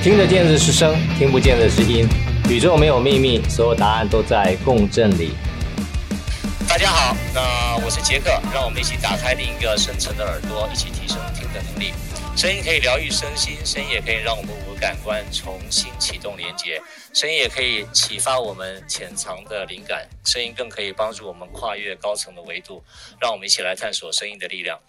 [0.00, 2.08] 听得见的是声，听不见的是音。
[2.48, 5.32] 宇宙没有秘密，所有答案都在共振里。
[6.68, 11.92] 大家好，那我是杰克，让我们一起打开另一个深层的耳朵，一起提升听的能力。
[12.38, 16.80] 声音可以疗愈身心，声音也可以让我们五个感官重新启动连接，
[17.12, 22.80] 声音也可以启发我们潜藏的灵感，声音更可以帮助我们跨越高层的维度。
[23.20, 24.80] 让我们一起来探索声音的力量。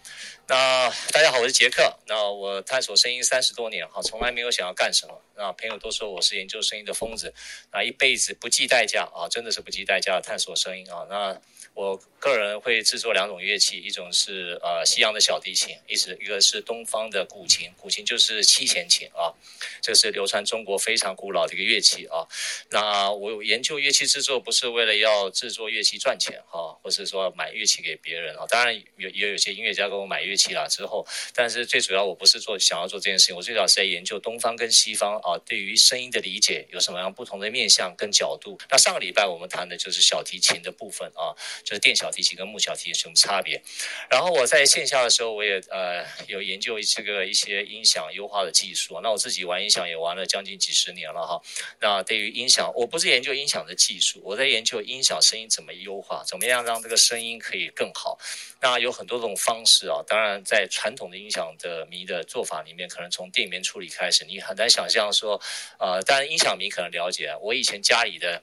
[0.46, 1.92] 那大家好，我是杰克。
[2.06, 5.20] 那我探索声音三十多年，哈，从来没有想要干什么。
[5.34, 7.34] 那朋友都说我是研究声音的疯子，
[7.72, 11.04] 那一辈子不计代价啊，真的是不计代价探索声音啊。
[11.10, 11.36] 那
[11.74, 19.32] 我个人会制作两种乐器，一种是呃西洋的小提琴，一直一个是东方的古琴，古琴就是七弦琴啊，
[19.80, 22.28] 这是流传中国非常古老的一个乐器啊。
[22.68, 28.44] 那我研究乐器制作不是为了要制作乐器赚钱哈、或是说买乐器给别人啊。
[28.46, 38.58] 当然有也有些音乐家给我买乐器了之后，但是最主要我不是做想要做这件事情，我最主要是在研究东方跟西方啊对于声音的理解有什么样不同的面向跟角度。
[38.68, 41.32] 那上个礼拜我们谈的就是小提琴的部分啊。
[41.64, 43.62] 就是电小提琴跟木小提琴有什么差别？
[44.10, 49.00] 然后我在线下的时候，我也呃有研究这个一些音响优化的技术。
[49.02, 51.40] 那我自己玩音响也玩了将近几十年了哈。
[51.80, 58.18] 那对于音响，我不是研究音响的技术，我在研究音响声音怎么优化，怎么样让这个声音可以更好。
[58.60, 60.02] 那有很多种方式啊。
[60.06, 65.40] 当然，在传统的音响的迷的做法里面，可能从电源处理开始，你很难想象说，
[65.78, 68.42] 呃，当然音响迷可能了解，我以前家里的。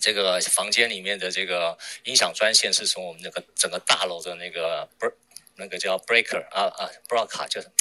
[0.00, 5.16] 这个房间里面的这个音响专线是从我们那个整个大楼的那个不是
[5.56, 7.72] 那个叫 breaker 啊啊 broadcast 叫什么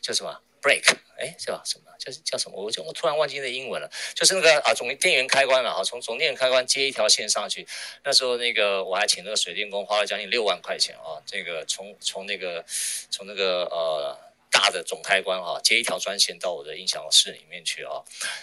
[0.00, 1.90] 叫什么？break 哎叫什么？
[1.98, 2.62] 叫叫什么？
[2.62, 3.90] 我就我突然忘记那英文了。
[4.14, 7.66] 就是那个啊总电源开关了啊从总电源开关接一条线上去。
[8.04, 12.64] 那时候那个我还请那个水电工花了将近六万块钱啊这个从从那个
[13.10, 14.16] 从那个呃
[14.50, 18.02] 大的总开关啊接一条专线到我的音响室里面去啊。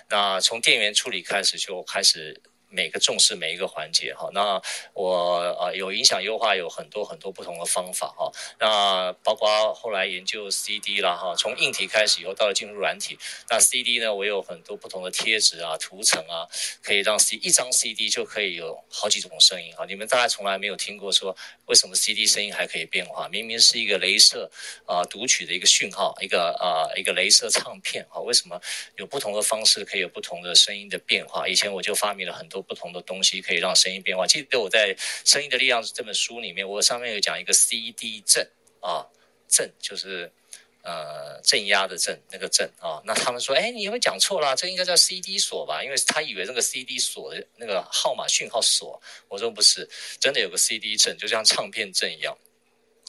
[0.09, 2.41] 那从电源处理开始就开始。
[2.72, 4.61] 每个重视每一个环节哈，那
[4.93, 16.48] 我啊有影响优化有很多很多不同的方法哈，那包括后来研究 CD 啦哈，从硬体开始以后到了进入软体，那 CD 呢我有很多不同的贴纸啊涂层啊，
[16.82, 21.36] 可以让 C 一张 CD 就可以有好几种声音哈，你们大概从来没有听过说
[21.71, 24.52] 为什么 CD 声音还可以变化，明明是一个镭射
[24.86, 28.59] 啊读取的一个讯号，一个啊一个镭射唱片啊，为什么
[28.98, 31.48] 有不同的方式可以有不同的声音的变化？
[31.48, 32.61] 以前我就发明了很多。
[32.61, 34.26] 不同的东西可以让声音变化。
[34.26, 34.95] 记得我在
[35.26, 38.48] 《声音的力量》这本书里面，我上面有讲一个 CD 震
[38.80, 39.05] 啊，
[39.48, 40.32] 震就是
[40.83, 43.02] 呃镇压的镇那个镇啊。
[43.05, 44.55] 那他们说，哎，你有没有讲错啦？
[44.55, 45.83] 这应该叫 CD 锁吧？
[45.83, 49.02] 因为他以为那个 CD 锁的那个号码讯号锁。
[49.27, 49.89] 我说不是，
[50.20, 52.37] 真的有个 CD 振，就像唱片振一样。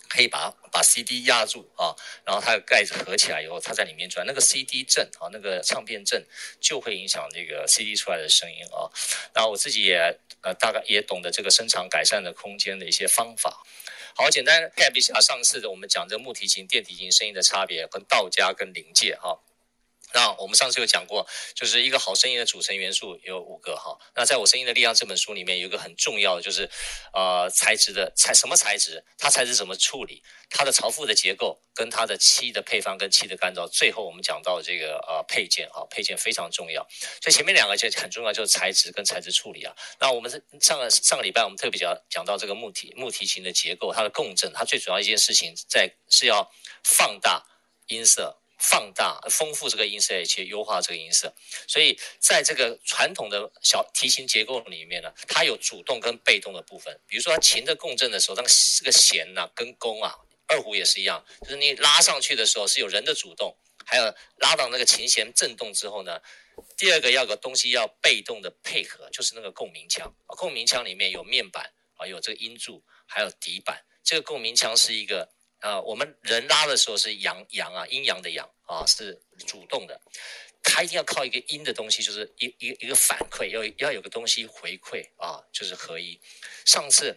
[0.09, 1.97] 可以把把 CD 压住啊，
[2.27, 6.22] 然后它的盖子合起来以后，它在里面转，那个 CD 振啊，那个唱片振
[6.61, 8.93] 就会影响那个 CD 出来的声音啊。
[9.32, 9.97] 然后我自己也
[10.43, 13.62] 呃大概也懂得这个声场改善的空间的一些方法。
[14.15, 19.41] 好，简单概括一下上次的我们讲的木提琴、电提琴声音的差别，跟道家跟灵界哈。
[20.15, 23.99] 那我们上次有讲过，就是一个好声音的组成元素有五个哈。
[24.15, 26.71] 那在我声音的力量这本书里面，有一个很重要的就是，
[27.12, 36.87] 呃，材质的材什么材质，它材质怎么处理，它的槽腹的结构跟它的漆的配方跟漆的干燥，最后我们讲到这个呃配件哈，配件非常重要。
[37.21, 39.75] 所以前面两个就很重要，就是材质跟材质处理啊。
[39.99, 46.50] 那我们是上个上个礼拜我们特别讲讲到这个木提木提琴的结构，它的共振，它最主要一件事情在是要
[46.84, 47.44] 放大
[47.87, 48.42] 音色。
[48.65, 51.34] 放大、丰富这个音色，且优化这个音色。
[51.67, 56.97] 所以，在这个传统的小提琴结构里面呢，它有主动跟被动的部分。
[57.09, 60.15] 比如说，琴的共振的时候，那个这个弦呐、跟弓啊，
[60.47, 63.53] 二胡也是一样，就是你拉上去的时候是有人的主动，
[63.84, 66.21] 还有拉到那个琴弦震动之后呢，
[66.77, 70.15] 第二个要个东西要被动的配合，就是那个共鸣腔。
[70.29, 73.84] 共鸣腔里面有面板啊，有这个音柱，还有底板。
[74.05, 75.33] 这个共鸣腔是一个。
[75.62, 80.00] 啊、呃，我们人拉的时候是阳阳啊，阴阳的阳啊，是主动的。
[80.62, 86.20] 它一定要靠一个阴的东西，就是一一一个反馈，要要有个东西回馈啊，就是合一。
[86.64, 87.17] 上次。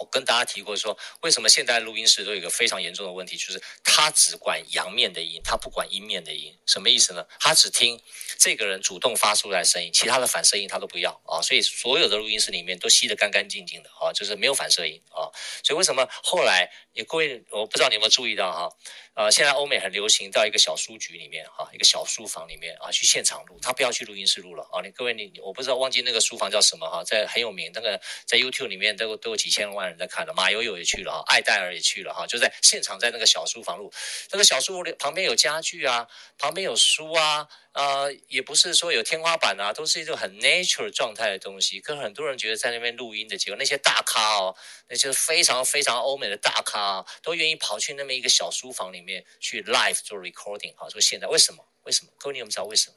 [0.00, 7.24] 我跟大家提过说，为什么现在录音室都有一个非常严重的问题，就是他只管阳面的音，他不管阴面的音，什么意思呢？
[7.38, 8.00] 他只听
[8.38, 11.42] 这个人主动发出来声音，其他的反射音他都不要啊。
[11.42, 15.28] 所以所有的录音室里面都吸得干干净净的啊，就是没有反射音啊。
[15.62, 18.74] 所以为什么后来你各位，我不知道你有没有注意到哈？
[19.20, 24.80] 呃，现在欧美很流行到一个小书局里面哈，一个小书房里面啊，去现场录，他不要去录音室录了啊。
[24.82, 29.90] 你各位你我不知道忘记那个书房叫什么哈，在很有名，那个在 YouTube 里面都有都有几千万。
[29.90, 33.92] 人在看了，马友友也去了哈，艾戴尔也去了哈，就在现场在那个小书房录，
[34.32, 36.08] 那个小书房旁边有家具啊，
[36.38, 41.80] 旁边有书啊，呃，也不是说有天花板啊，都是一种很 nature 状态的东西。
[41.80, 44.56] 可很多人觉得在那边录音的结果，那些大咖哦，
[44.88, 51.64] 那些非常非常欧美的大咖啊，都愿意跑去那么一个小书房里面去 live 做 recording 哈，说现在为什么？
[51.84, 52.10] 为什么？
[52.18, 52.96] 各位你有没有知道为什么？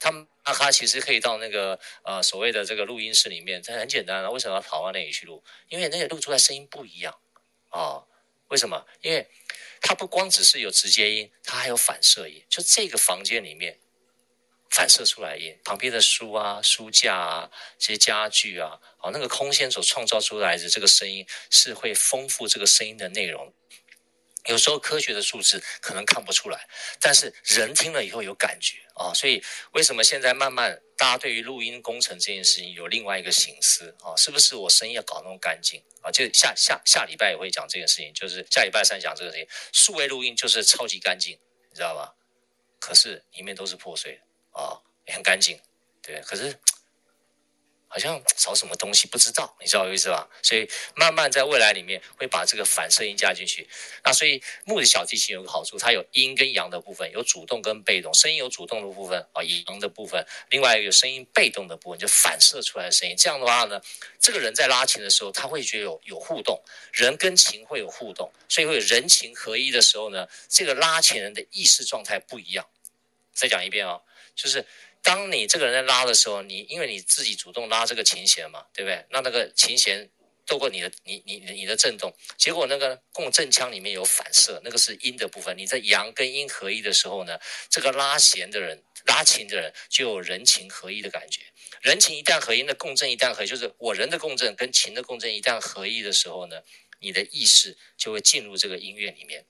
[0.00, 4.30] 他们大咖其实可以到那个呃所谓的这个录音室里面，这很简单啊。
[4.30, 5.44] 为什么要跑到那里去录？
[5.68, 7.16] 因为那个录出来声音不一样
[7.68, 8.02] 啊、
[8.48, 8.86] 为什么？
[9.02, 9.28] 因为
[9.80, 12.44] 它不光只是有直接音，它还有反射音。
[12.48, 13.78] 就这个房间里面
[14.70, 23.52] 反射出来，旁边的书啊、书架啊、这些家具啊，啊，那个空间所创造出来的这个声音是会丰富这个声音的内容。
[24.46, 26.66] 有时候科学的数字可能看不出来，
[26.98, 34.14] 但是人听了以后有感觉啊、所以为什么现在慢慢大家对于录音工程这件事情有另外一个省思啊？
[34.16, 36.10] 是不是我声音要搞那么干净啊？
[36.10, 41.32] 就下下下礼拜也会讲这件事情，就是下礼拜三讲这个事情，数位录音就是超级干净，
[41.70, 42.14] 你知道吧？
[42.78, 44.20] 可是里面都是破碎的
[44.52, 45.60] 啊，也很干净，
[46.02, 46.58] 对，可是。
[47.92, 50.30] 好像少什么东西不知道，你知道我意思吧？
[50.44, 50.64] 所以
[50.94, 53.68] 慢慢在未来里面会把这个反射音加进去。
[54.04, 58.14] 那所以木的小提琴有个好处，它有阴跟阳的部分，有主动跟被动。
[58.14, 60.24] 声音有主动的部分啊，阳的部分。
[60.50, 63.16] 另外有声音被动的部分，就反射出来的声音。
[63.16, 63.80] 这样的话呢，
[64.20, 66.62] 这个人在拉琴的时候，他会觉得有有互动，
[66.92, 72.68] 人跟琴会有互动，所以会有人琴合一的时候呢，这个拉琴人的意识状态不一样。
[73.32, 74.02] 再讲一遍啊、哦，
[74.40, 74.64] 就是。
[75.02, 79.02] 当你这个人在拉的时候，你因为你自己主动拉这个琴弦嘛，对不对？
[79.08, 80.10] 那那个琴弦
[80.44, 85.56] 透过你的你你你的震动，结果那个共振腔里面有反射，那个是阴的部分。
[85.56, 87.38] 你在阳跟阴合一的时候呢，
[87.70, 91.40] 这个拉弦的人、拉琴的人就有人琴合一的感觉。
[91.80, 96.60] 人琴一旦合一，那共振一旦合，就是我人的共振跟琴的共振一旦合一的时候呢，
[96.98, 99.46] 你的意识就会进入这个音乐里面。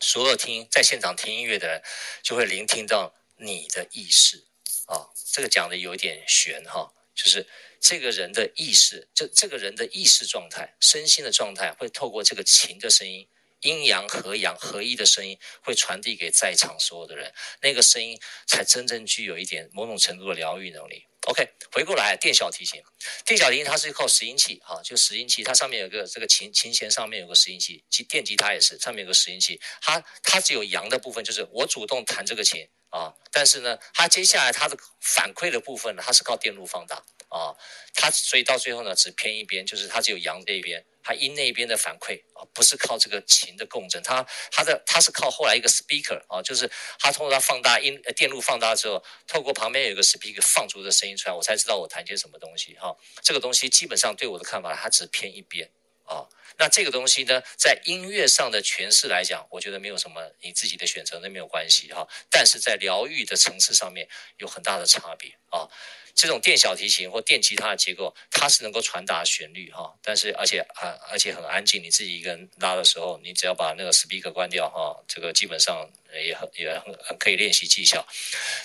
[0.00, 1.82] 所有听在现场听音乐的人
[2.22, 4.44] 就会聆听到你的意识。
[4.86, 7.46] 啊、这个讲的有点玄哈，就是
[7.78, 13.28] 这个人的意识，这这个人的意识状态、身心的状态，会透过这个琴的声音，
[13.60, 17.30] 阴阳合阳合一的声音，会传递给在场所有的人，
[17.60, 21.04] 那个声音才真正具有一点某种程度的疗愈能力。
[21.26, 22.82] OK，回过来，电小提琴，
[23.26, 32.66] 电小提琴它是靠拾音器哈，就拾音器，它上面有个这个琴琴弦上面有个拾音器，其电吉他也是上面有个拾音器，它它只有阳的部分，就是我主动弹这个琴。
[32.90, 36.96] 啊，但是呢，它接下来它的反馈的部分呢，它是靠电路放大
[37.28, 37.54] 啊，
[37.94, 55.70] 它所以到最后呢，只偏一边，就是它只有阳这一边，它阴那一边的反馈啊，不是靠这个琴的共振，它它的它是靠后来一个 speaker 啊，就是它通过它放大音电路放大之后，透过旁边有一个 speaker 放出的声音出来，我才知道我弹些什么东西哈、这个东西基本上对我的看法，它只偏一边
[56.08, 56.26] 啊。
[56.60, 62.04] 那这个东西呢，在音乐上的诠释来讲，我觉得没有什么你自己的选择，那没有关系哈。
[62.28, 64.08] 但是在疗愈的层次上面
[64.38, 65.68] 有很大的差别啊。
[66.16, 71.80] 这种电小提琴或电吉他的结构，它是能够传达旋律哈，但是而且啊，而且很安静。
[71.80, 75.88] 你自己一个人拉的时候，你只要把那个 speaker 关掉哈，这个基本上
[76.26, 78.04] 也很也很很可以练习技巧。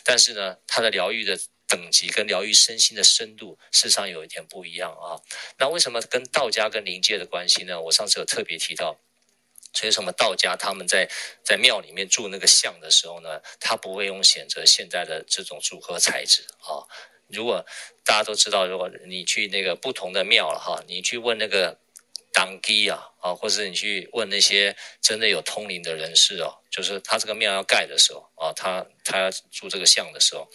[0.03, 1.39] 但是呢，它的疗愈的。
[1.67, 5.21] 等级跟疗愈身心的深度，事实上有一点不一样啊。
[5.57, 7.81] 那为什么跟道家跟灵界的关系呢？
[7.81, 8.99] 我上次有特别提到，
[9.73, 11.09] 所以什么道家他们在
[11.43, 16.85] 在庙里面铸那个像的时候呢，他不会用选择现在的这种组合材质啊。
[17.27, 17.65] 如果
[18.03, 21.79] 大家都知道，如果你去那个不同的庙了哈，你去问那个。
[22.33, 30.49] 当地啊，啊，或是你去问那些真的有通灵的人士哦，就是他这个庙要盖的时候啊，他他要铸这个像的时候，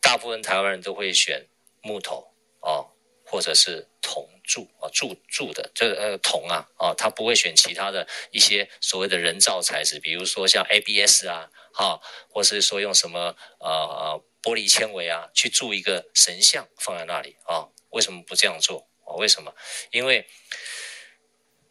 [0.00, 1.44] 大部分台湾人都会选
[1.82, 2.86] 木头啊，
[3.26, 11.98] 或者是铜铸啊铸铸的这个呃铜啊啊，他不会选其他的一些所谓的人造材质，比如说像 ABS 啊啊，
[12.30, 19.18] 或是说用什么呃玻璃纤维啊去铸一个神像放在那里啊，为什么不这样做啊？
[19.18, 19.52] 为什么？
[19.90, 20.24] 因为。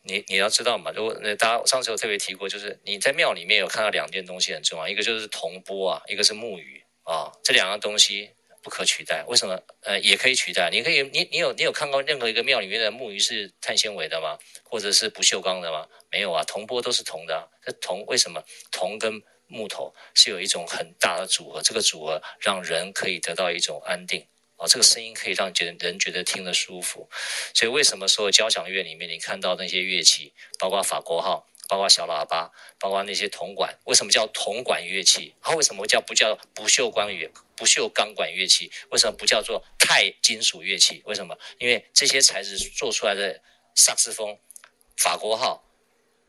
[0.05, 8.31] 你你要知道嘛，如果那大家上次有特别提过，就是你在庙里面有看到两件东西很重要，一个就是铜钵啊，一个是木鱼啊，这两样东西
[8.61, 9.23] 不可取代。
[9.27, 9.59] 为什么？
[9.81, 10.69] 呃，也可以取代。
[10.71, 14.37] 你可以，你你有你有看过任何一个庙里面的木鱼是碳纤维的吗？
[14.63, 15.87] 或者是不锈钢的吗？
[16.11, 17.47] 没有啊，铜钵都是铜的啊。
[17.65, 18.43] 这铜为什么？
[18.71, 24.27] 铜跟木头是有一种很大的组合，这个组合让人可以得到一种安定。
[24.67, 27.09] 这个声音可以让觉得人觉得听得舒服，
[27.53, 35.35] 所以为什么说交响乐里面你看到那些乐器，包括法国号，包括小喇叭，包括那些铜管，为什么叫铜管乐器？
[35.41, 38.71] 它为什么叫不叫不锈钢乐不锈钢管乐器？
[38.89, 41.01] 为什么不叫做钛金属乐器？
[41.05, 41.37] 为什么？
[41.59, 43.41] 因为这些材质做出来的
[43.75, 44.37] 萨克斯风
[44.97, 45.63] 法国号。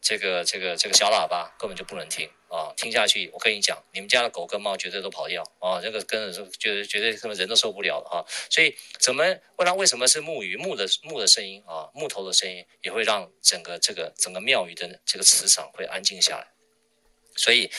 [0.04, 2.70] 这个这个这个小喇叭根本就不能听啊！
[2.76, 5.80] 听下去，我跟你讲，你们家的狗跟猫绝对都跑掉啊！
[5.80, 8.20] 这个跟着觉得绝对根本人都受不了了啊！
[8.50, 9.24] 所以怎么
[9.56, 11.88] 问他为什么是木鱼木的木的声音啊？
[11.94, 16.46] 木头的声音也会让整个这个整个庙宇的这个磁场会安静下来。
[17.34, 17.70] 所以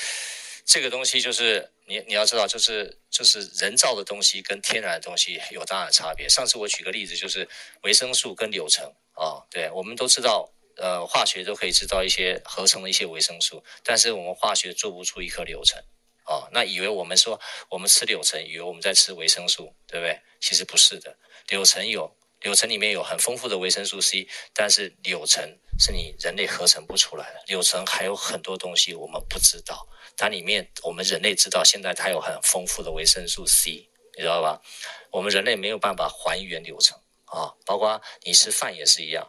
[0.65, 6.27] 这个东西就是你你要知道，就是就是人造的东西跟天然的东西有大的差别。
[6.27, 7.47] 上次我举个例子，就是
[7.83, 10.51] 维生素跟柳橙啊，对，我们都知道。
[10.77, 15.81] 呃，化学都可以制造一些合成的一些维生素，但是我们化学做不出一颗柳橙
[16.23, 16.47] 啊。
[16.51, 17.39] 那以为我们说
[17.69, 20.19] 我们吃柳橙，以为我们在吃维生素，对不对？
[20.41, 21.17] 其实不是的，
[21.47, 27.41] 柳橙有柳橙里面有很丰富的维生素 C，但是柳橙是你人类合成不出来的。
[27.47, 34.61] 柳橙还有很多东西我们不知道，它里面我们人类知道，现在它有很丰富的维生素 C，你知道吧？
[35.09, 39.25] 我们人类没有办法还原柳橙啊，包括你吃饭也是一样。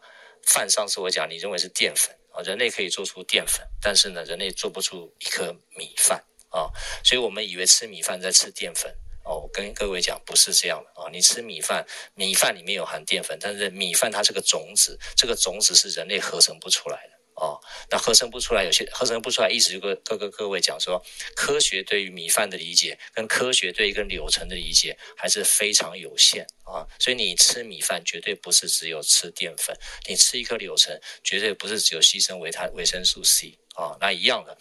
[0.47, 2.41] 饭上次我讲，你认为是淀粉啊？
[2.43, 6.71] 人类可以做出淀粉，但是呢，人类做不出一颗米饭啊。
[7.05, 9.41] 所以我们以为吃米饭在吃淀粉哦。
[9.41, 11.11] 我跟各位讲，不是这样的啊。
[11.13, 11.85] 你吃米饭，
[12.15, 17.16] 米饭里面有含淀粉，但是米饭它是个种子，这个种子是人类合成不出来的。
[17.37, 26.89] 哦，那合成不出来，有些合成不出来，意思就跟各个各位讲说，科学对于米饭的理解，跟科学对一个柳橙的理解还是非常有限啊。
[26.99, 29.77] 所以你吃米饭绝对不是只有吃淀粉，
[30.09, 33.99] 你吃一颗柳橙绝对不是只有牺牲维他维生素 C 啊。
[34.01, 34.57] 那一样的，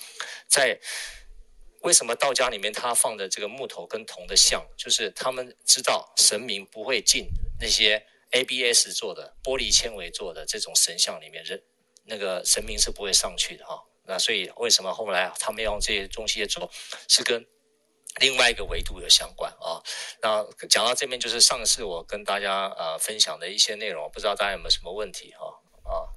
[0.49, 0.77] 在
[1.79, 7.29] 为什么道家里面他放的这个木头跟铜的像，就是他们知道神明不会进
[7.61, 11.63] 那些 ABS 做的玻璃纤维做的这种神像里面人。
[12.05, 16.69] 那个神明是不会上去的哈，那所以为什么后来他们用这些东西做，
[17.07, 17.45] 是跟
[18.19, 19.81] 另外一个维度有相关啊？
[20.21, 25.45] 那讲到这边就是上次我跟大家呃分享的一些内容，不知道大家有没有什么问题哈？
[25.83, 26.07] 啊，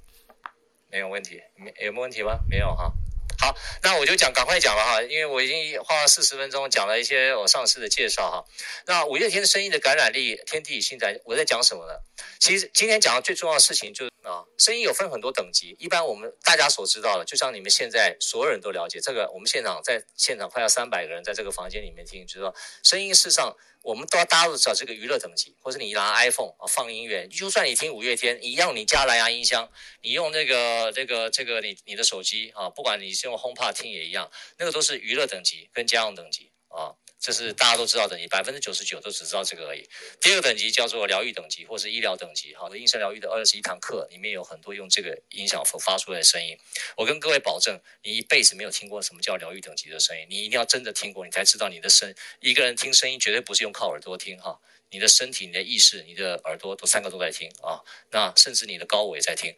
[0.90, 2.38] 没有问题，没有没有问题吗？
[2.48, 2.92] 没有哈。
[3.40, 8.44] 好，那我就讲，赶快讲了哈，因为我已经花了四十分钟讲了一些我上次的介绍哈。
[8.86, 11.94] 那五月天的声音的感染力，天地心在，我在讲什么呢？
[12.38, 23.56] 其实今天讲的最重要的事情就是啊，声音有分很多等级，一般我们大家所知道的，就像你们现在所有人都了解这个，我们现场在现场快要三百个人在这个房间里面听，就是说声音事实上。
[23.80, 29.70] 我们都大家都知道这个娱乐等级，或者你拿 iPhone 啊放音乐，就算你听五月天，一样你加蓝牙音箱，
[30.02, 34.28] 你用那个这个这个你你的手机啊，不管你是用 HomePod 听也一样，
[34.58, 36.92] 那个都是娱乐等级跟家用等级啊。
[37.20, 39.88] 这是大家都知道的，你百分之九十九都只知道这个而已。
[40.20, 42.54] 第二个等级叫做疗愈等级，或是医疗等级。
[42.54, 46.56] 好的，音声疗愈的二十一堂课里面有很多用这个音响所发出来的声音。
[46.96, 52.14] 我跟各位保证，你一辈子没有听过什么叫疗愈等级的声音，你一定要真的听过，你才知道你的声。
[52.40, 54.60] 一个人听声音绝对不是用靠耳朵听哈，
[54.90, 57.82] 你的身体、你的意识、你的耳朵都三个都在听啊。
[58.12, 59.56] 那甚至你的高我也在听。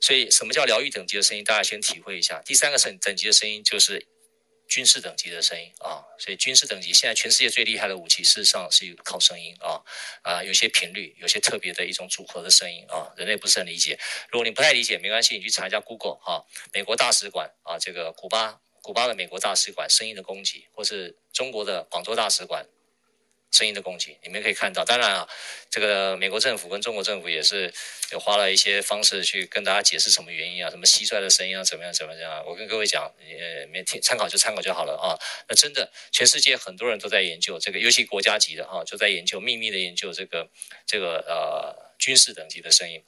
[0.00, 1.44] 所以什么叫疗愈等级的声音？
[1.44, 2.40] 大家先体会一下。
[2.40, 4.06] 第三个等等级的声音就是。
[4.72, 9.84] 军事等级的声音啊，所以军事等级现在全世界最厉害的武器，事实上是靠声音啊
[10.22, 14.00] 啊，有些频率，有些特别的一种组合的声音啊，人类不是很理解。
[14.30, 16.40] 如果你不太理解，没关系，你去查一下 Google 啊，
[16.72, 22.66] 美国大使馆啊，这个古巴古巴的美国大使馆声音的攻击，或是中国的广州大使馆。
[23.52, 24.82] 声音的攻击，你们可以看到。
[24.84, 25.28] 当然啊，
[25.70, 27.72] 这个美国政府跟中国政府也是
[28.10, 32.42] 有花了一些方式去跟大家解释什么原因啊，什么蟋蟀的声音啊，怎么样怎么样。
[32.46, 35.14] 我跟各位讲，呃，没听参考就参考就好了啊。
[35.48, 40.48] 那真的，全世界很多人都在研究这个，尤其国家级的啊，就在研究秘密的研究这个
[40.86, 43.04] 这个呃军事等级的声音。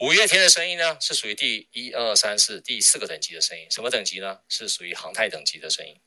[0.00, 3.70] 五月天的声音呢，是属于第一二三四第四个等级的声音。
[3.70, 4.40] 什么等级呢？
[4.48, 6.00] 是属于航太等级的声音。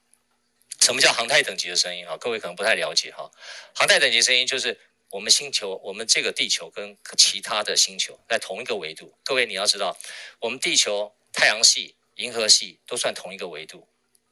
[0.84, 2.18] 什么叫航太等级的声音啊？
[2.18, 3.32] 各位可能不太了解哈。
[3.74, 4.78] 航太等级声音就是
[5.12, 9.18] 我们星球，我们这个地球跟其他的星球在同一个维度。
[9.24, 9.98] 各位你要知道，
[10.42, 13.88] 我们地球、太阳系、银河系都算同一个维度。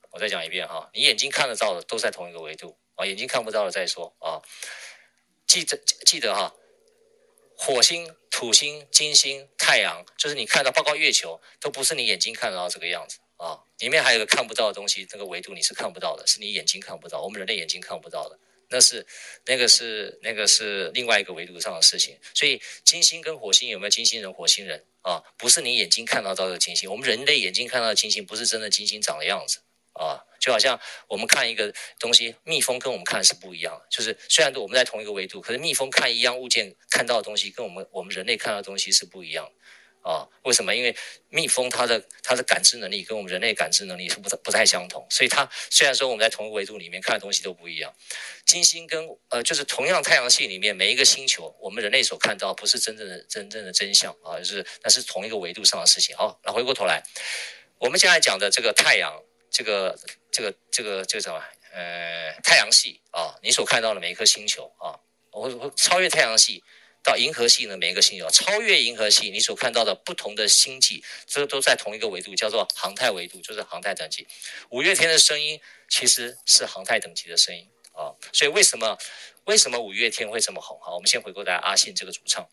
[0.10, 4.44] 我再讲一遍哈，你眼睛看得到的都在同一个维度啊，眼睛看不到的再说啊。
[5.48, 6.54] 记得记得哈，
[7.56, 13.20] 火星、土星、金星、太阳，就是你看到，包括月球，都不是你眼睛看得到这个样子。
[13.42, 18.38] 啊，里面还有个看不到的东西，这个维度你是看不到的，是你眼睛看不到，我们人类眼睛看不到的，
[18.70, 19.04] 那是
[19.46, 22.20] 那个是那个是另外一个维度上的事情。
[22.36, 25.24] 所以金星跟火星有没有金星人、火星人啊？
[25.38, 29.62] 不是你眼睛看到到的金星，我们人类眼睛看到的金星不是真的金星长的样子
[29.94, 30.22] 啊。
[30.40, 39.52] 就好像我们看一个东西，蜜蜂跟我们看是不一样，就是虽然我们在同一个维度，可是蜜蜂看一样物件看到的东西跟我们我们人类看到的东西是不一样的。
[40.02, 40.76] 啊，为什么？
[40.76, 40.96] 因为
[41.30, 47.94] 蜜蜂它的它的感知能力跟我们人类感知能力是不不太相同，所以它虽然说我们在同一个维度里面看的东西都不一样。
[48.46, 56.16] 金星跟呃，就是同样太阳系里面每一个星球，我们人类所看到不是真正的真正的真相啊，就是那是同一个维度上的事情。
[56.18, 57.04] 好，那回过头来，
[57.78, 59.14] 我们现在讲的这个太阳，
[59.52, 59.98] 这个
[60.32, 61.42] 这个这个这个什么？
[61.74, 65.00] 呃，太阳系啊，你所看到的每一颗星球啊，
[65.32, 66.64] 我我超越太阳系。
[67.04, 74.28] 到银河系的每一个星球，超越银河系，你所看到的不同的星际，这都在同一个维度，叫做航太维度，就是航太等级。
[74.70, 78.98] 五月天的声音其实是航太等级的声音啊，所以为什么
[79.46, 80.80] 为什么五月天会这么红？
[80.80, 82.48] 好，我们先回过来，阿信这个主唱，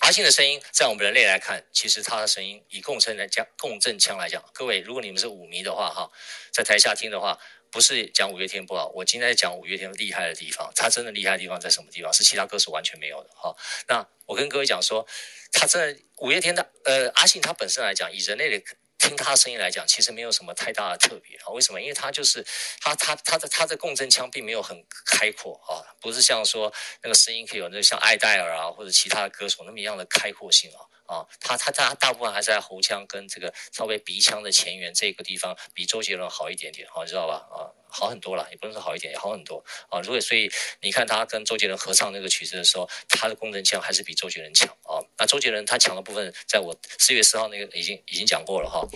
[0.00, 6.10] 阿信的声音，在我们人类来看，其实他的声音以共振来讲，共振腔来讲，各位，如果你们是五迷的话，哈，
[6.52, 7.38] 在台下听的话。
[7.70, 10.72] 不是讲五月天不好，我今天讲五月天厉害的地方。
[10.74, 12.12] 他真的厉害的地方在什么地方？
[12.12, 13.30] 是其他歌手完全没有的。
[13.34, 13.54] 哈，
[13.88, 15.06] 那我跟各位讲说，
[15.52, 18.64] 他真的五月天的呃阿信他本身来讲，以人类的
[18.98, 21.48] 听他声音来讲，其实没有什么太大的特别啊。
[21.50, 21.80] 为什么？
[21.80, 22.44] 因为他就是
[22.80, 30.80] 他他他的他的共振腔并没有很开阔啊，不是像说那个声音可以有那像艾戴尔啊或者其他的歌手那么一样的开阔性啊。
[31.06, 37.46] 啊，他他他大部分还是在喉腔跟这个稍微鼻腔的前缘这个地方比周杰伦好一点点，好，知道吧？
[37.50, 40.00] 啊，好很多了，也不能说好一点，也好很多啊。
[40.00, 45.00] 如果所以你看他跟周杰伦合唱那个曲子的时候，他的功能腔还是比周杰伦强啊。
[45.16, 48.86] 那周杰伦他强的部分，在我四月四号那个已经已经讲过了哈。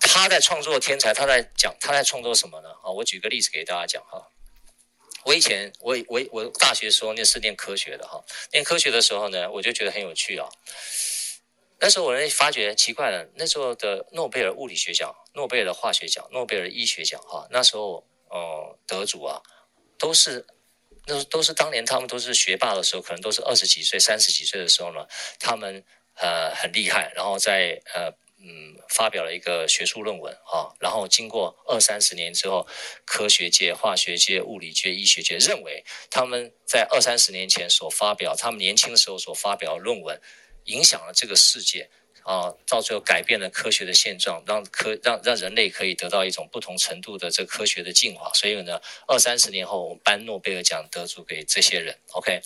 [0.00, 2.68] 他在创作天才，他在讲他在创作什么呢？
[2.84, 4.28] 啊，我举个例子给大家讲哈。
[5.26, 10.48] 我以前我我我大学时候那是念科学的哈，念科学的时候呢，我就觉得很有趣啊。
[11.80, 19.42] 那时候我人发觉奇怪了，那时候的诺贝尔物理学奖、诺贝尔化学奖、诺贝尔医学奖，哈，那时候呃得主啊，
[19.98, 20.46] 都是
[21.06, 25.04] 那都是当年他们都是学霸的时候，可能都是二十几岁、三十几岁的时候呢，
[25.40, 28.12] 他们呃很厉害，然后在呃
[28.46, 32.66] 嗯发表了一个学术论文啊，然后经过二三十年之后，
[33.04, 40.20] 科学界、化学界、物理界、医学界认为他们在二三十年前所发表，他们年轻的时候所发表的论文。
[40.66, 41.88] 影响了这个世界
[42.26, 48.32] 啊，到最后改变了科学的现状，让科让让人类可以得到一种不同程度的这科学的进化。
[48.34, 51.96] 所以呢，二三十年后，我们颁诺贝尔奖得主给这些人。
[52.08, 52.42] OK，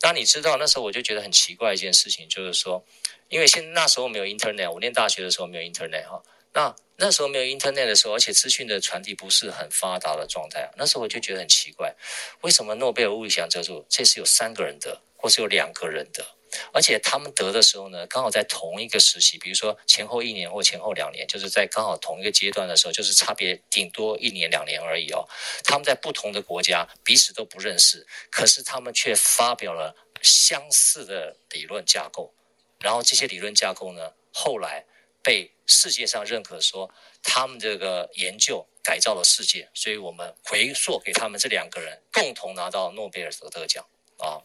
[0.00, 2.84] 当你知道那时候，我就觉得很奇怪一件事情，就是说，
[3.28, 6.20] 因为现那时候没有 Internet，我念大学的时候没有 Internet 哈。
[6.54, 11.94] 那那时候没有 Internet 的时候，而且资讯的传递不是很发达的状态啊，那时候我就觉得很奇怪，
[12.40, 16.26] 为什么诺贝尔物理奖得主这是有三个人得，或是有两个人得？
[16.72, 25.26] 而且他们得的时候呢，刚好在同一个时期，比如说前后一年或前后两年，就是在刚好同一个阶段的时候，就是差别顶多一年两年而已哦。
[25.64, 32.32] 他们在不同的国家，彼此都不认识，可是他们却发表了相似的理论架构。
[32.80, 34.84] 然后这些理论架构呢，后来
[35.22, 39.68] 被世界上认可说，他们这个研究改造了世界。
[39.72, 43.86] 所以我们回溯给他们这两个人共同拿到诺贝尔得奖
[44.18, 44.42] 啊。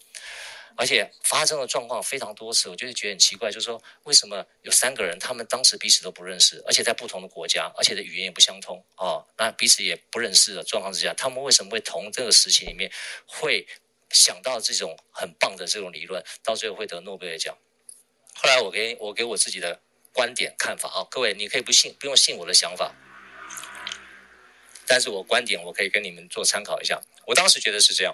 [0.77, 12.91] 而且发生的状况非常多次，我就是觉得很奇怪，就是说为什么有三个人，他们当时彼此都不认识，而且在不同的国家，而且的语言也不相通哦，那彼此也不认识的状况之下，他们为什么会同这个时期里面
[13.25, 13.67] 会
[14.11, 17.57] 想到这种很棒的这种理论，到最后会得诺贝尔奖？
[18.35, 19.81] 后来我给我给我自己的
[20.13, 22.93] 观点看法啊，各位你可以不信，不用信我的想法，
[24.85, 28.13] 但是我观点我可以跟你们做参考一下，我当时觉得是这样。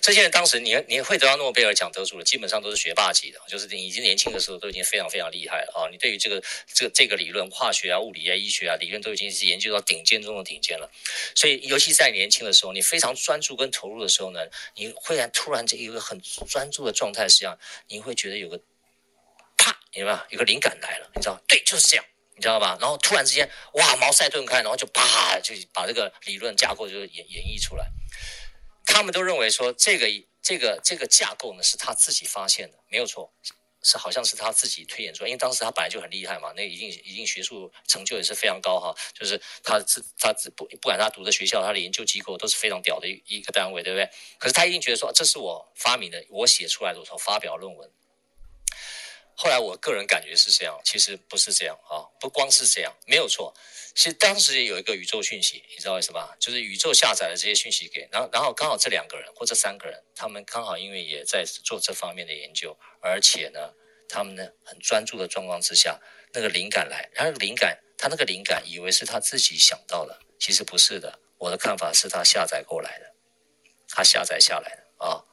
[0.00, 5.88] 这些人当时你你会得到诺贝尔奖得主的，基本上都是学霸级的，就是你已经年轻的时候都已经非常非常厉害了啊！
[5.90, 10.90] 你对于这个这个这个理论，化学啊、物理啊、医学啊，理论都已经是研究到顶尖中的顶尖了。
[11.34, 14.40] 所以，尤其在年轻的时候，你非常专注跟投入的时候呢，
[14.74, 18.60] 你会然突然这一个很专注的状态，实际上你会觉得有个
[19.56, 20.24] 啪，明白吗？
[20.30, 21.40] 有个灵感来了，你知道？
[21.48, 22.76] 对，就是这样，你知道吧？
[22.80, 27.86] 然后突然之间，哇，茅塞顿开，然后就啪，就把这个理论架构就演演绎出来。
[28.86, 30.06] 他们都认为说这个
[30.40, 33.30] 这个这个架构呢是他自己发现的，没有错，
[33.82, 44.08] 是好像是他自己推演出来，因为当时他本来就很厉害嘛，那已经已经学术成就也是非常高哈，就是他自他自不不管他读的学校，他的研究机构都是非常屌的一一个单位，对不对？
[44.38, 47.90] 可是他一定觉得说这是我发明的，我写出来的，我所发表论文。
[49.38, 53.54] 后来我个人感觉是这样，其实不是这样啊，不光是这样，没有错。
[53.96, 56.36] 其实当时也有一个宇宙讯息，你知道为什么？
[56.38, 63.72] 就是宇宙下载了这些讯息给，然后然后刚好这两个人或这三个人，他们刚好因为也在做这方面的研究，而且呢，
[64.06, 65.98] 他们呢很专注的状况之下，
[66.34, 71.18] 那个灵感来，然后灵感他那个灵感以为是他自己想到的，其实不是的。
[71.38, 73.14] 我的看法是他下载过来的，
[73.88, 75.24] 他下载下来的啊，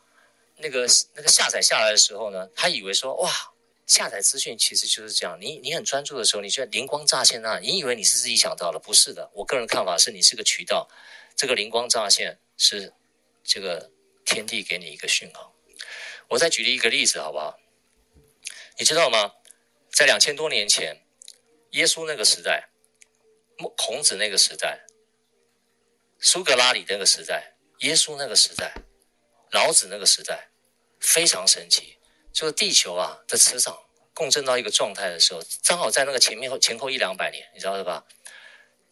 [0.56, 3.53] 那个那个下载下来的时候呢，他以为说哇。
[3.86, 9.30] 下载资讯其实就是这样，你你很专注的时候，你就灵光乍现啊，你以为你是自己想到的，不是的。
[9.34, 10.90] 我个人看法是你是个渠道，
[11.36, 12.94] 这个灵光乍现是
[13.44, 13.92] 这个
[14.24, 15.54] 天地给你一个讯号。
[16.30, 17.60] 我再举例一个例子好不好？
[18.78, 19.34] 你知道吗？
[19.92, 21.06] 在两千多年前，
[21.72, 22.70] 耶稣那个时代，
[23.78, 24.86] 孔子那个时代，
[26.20, 28.74] 苏格拉底那个时代，耶稣那个时代，
[29.52, 30.50] 老子那个时代，
[31.00, 31.98] 非常神奇。
[32.34, 33.78] 就是地球啊的磁场
[34.14, 38.04] 共振到一个状态的时候，正好在那个前面前后一两百年，你知道对吧？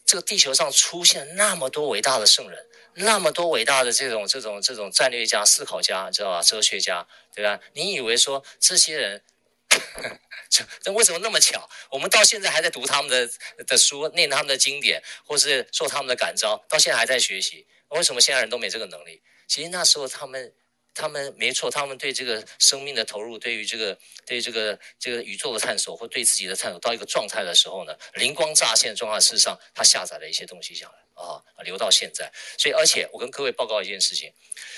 [0.05, 6.41] 这个地球上出现那么多伟大的圣人，那么多伟大的这种这种这种战略家、思考家，知道吧？
[6.41, 7.59] 哲学家，对吧？
[7.73, 9.23] 你以为说这些人，
[10.81, 11.69] 这为什么那么巧？
[11.91, 13.31] 我们到现在还在读他们的
[13.65, 17.65] 的书，念他们的经典，或是受他们的感召，到现在还在学习。
[17.89, 19.21] 为什么现在人都没这个能力？
[19.47, 20.53] 其实那时候他们。
[20.93, 32.31] 他们没错，他们对这个生命的投入，对于这个对这个这个宇宙的探索，或对自己的探索到一个状态的时候呢，灵光乍现的状态，事实上他下载了一些东西下来啊，留到现在。
[32.57, 34.33] 所以，而且我跟各位报告一件事情，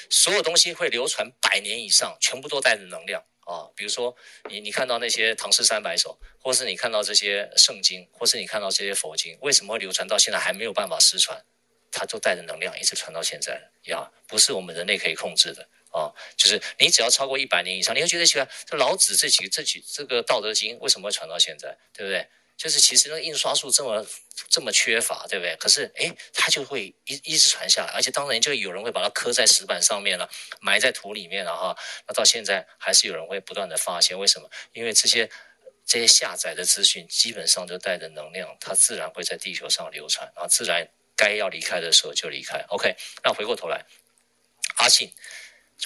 [0.10, 3.68] 所有东西会流传百年以上，全部都带着能量啊。
[3.76, 4.16] 比如说，
[4.50, 11.44] 你你看到那些唐诗三百首，或是你看到这些圣经，或是你看到这些佛经，为什么会流传到现在还没有办法失传？
[11.96, 15.68] 它都带着能量一直传到现在呀，不是我们人类可以控制的。
[15.94, 22.28] 哦，就是你只要超过一百年以上，你会觉得奇怪，这老子这几个这几这个《道德经》为什么会传到现在，对不对？
[22.56, 24.06] 就是其实那印刷术这么
[24.48, 25.56] 这么缺乏，对不对？
[25.58, 30.30] 可是哎，它就会一一直传下来，而且当然就有人会把它刻在石板上面了，
[30.62, 31.76] 埋在土里面了哈。
[32.08, 34.50] 那到现在还是有人会不断的发现，为什么？
[34.72, 35.30] 因为这些
[35.86, 42.64] 这些下载的资讯基本上就带着能量，它自然会在地球上流传，然后自然该要离开的时候就离开。
[42.70, 43.84] OK，那回过头来，
[44.76, 45.12] 阿信。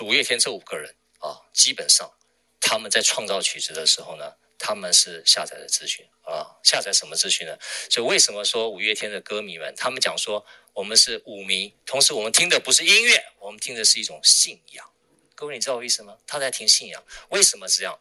[0.01, 2.11] 五月天这五个人啊，基本上
[2.59, 7.57] 他们在创造曲子的时候呢，他们是下载的资讯啊，下载什么资讯呢？
[7.89, 14.89] 所以为什么说五月天的歌迷们，他们讲说我们是五迷，同时我们听的不是音乐，我们听的是一种信仰。
[15.33, 16.17] 各位，你知道我意思吗？
[16.27, 17.99] 他在听信仰，为什么是这样？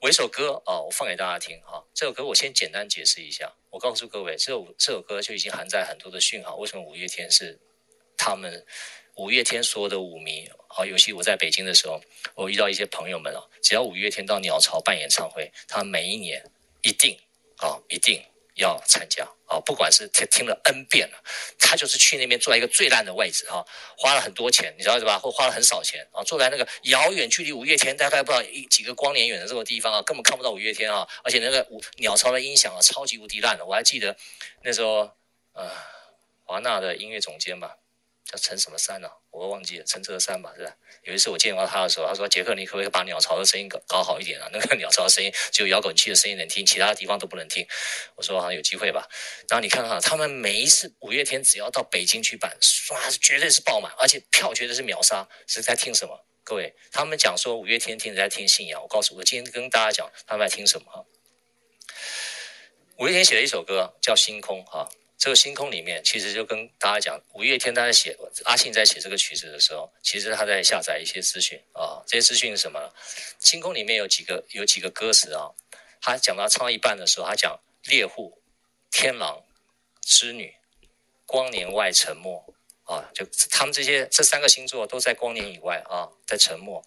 [0.00, 1.84] 我一首歌啊，我放给大家听哈。
[1.92, 6.56] 这首歌我先简单解释一下，我告诉各位，这首这首歌就已经含在很多的讯号。
[6.56, 7.60] 为什么五月天是
[8.16, 8.66] 他们？
[9.16, 12.00] 五月天所有的舞迷，啊，尤其我在北京的时候，
[12.34, 16.50] 我遇到一些朋友们啊，只要五月天到鸟巢办演唱会，他每一年
[16.82, 17.18] 一定
[17.58, 18.22] 啊，一定
[18.54, 21.22] 要参加啊，不管是听听了 N 遍了，
[21.58, 23.64] 他就是去那边坐在一个最烂的位置啊，
[23.96, 25.18] 花了很多钱，你知道对吧？
[25.18, 31.66] 或花了很少钱啊，坐在那个遥远距离五月天大概不知道一几个光年远的这个地方啊，根本看不到五月天啊，而且那个
[31.98, 34.16] 鸟巢的音响啊，超级无敌烂的，我还记得
[34.62, 35.10] 那时候
[35.52, 35.70] 呃，
[36.44, 37.76] 华纳的音乐总监吧。
[38.30, 39.14] 叫陈什么山呢、啊？
[39.32, 40.76] 我忘记了，陈泽山吧，是吧？
[41.02, 44.48] 有一次我见到他的时候，他说：“杰克，你可不可以把鸟巢的声音搞搞好一点啊？
[44.52, 47.66] 那个鸟巢的声音只有摇滚器的声音能听，其他的地方都不能听。”
[48.14, 49.08] 我说：“好像有机会吧。”
[49.50, 55.26] 然后你看看他们每一次五月天只要到北京去办，刷绝对是爆满，而且票绝对是秒杀。
[55.48, 56.24] 是在听什么？
[56.44, 58.80] 各位，他们讲说五月天听着在听信仰。
[58.80, 61.04] 我告诉我，今天跟大家讲他们在听什么哈？
[62.98, 64.88] 五月天写了一首歌叫《星空》哈。
[65.20, 72.02] 这个星空里面，其实就跟大家讲，五月天他在写阿信在写这个曲子的时候，其实他在下载一些资讯啊。
[72.06, 72.90] 这些资讯是什么呢？
[73.38, 75.52] 星空里面有几个有几个歌词啊，
[76.00, 78.40] 他讲到唱到一半的时候，他讲猎户、
[78.90, 79.44] 天狼、
[80.00, 80.54] 织女、
[81.26, 82.54] 光年外沉默
[82.84, 86.82] 啊，就他们这些这三个星座都在光年以外啊，在沉默。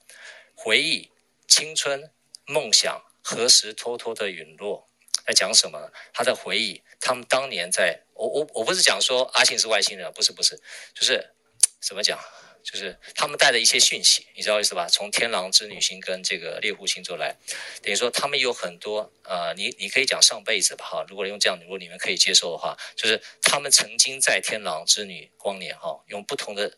[0.56, 1.12] 回忆、
[1.48, 2.12] 青春、
[2.48, 4.90] 梦想何时偷偷的陨落？
[5.26, 5.92] 在讲什么？
[6.14, 8.02] 他在回忆他们当年在。
[8.16, 10.56] 我我我不是讲说阿信是外星人，不是不是，
[10.94, 11.34] 就是
[11.82, 12.18] 怎么讲，
[12.64, 14.88] 就是他们带的一些讯息，你知道意思吧？
[14.88, 17.36] 从天狼、织女星跟这个猎户星座来，
[17.82, 21.06] 等于说他们有很多呃，你你可以讲上辈子吧哈。
[21.10, 26.78] 如果用这样，如果你们可以接受的话，就是他们曾经在天狼、织女光年哈，用不同的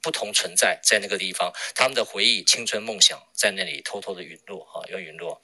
[0.00, 5.40] 不同存在在那个地方，他们的回忆、青春、梦想在那里偷偷的陨落哈，要陨落。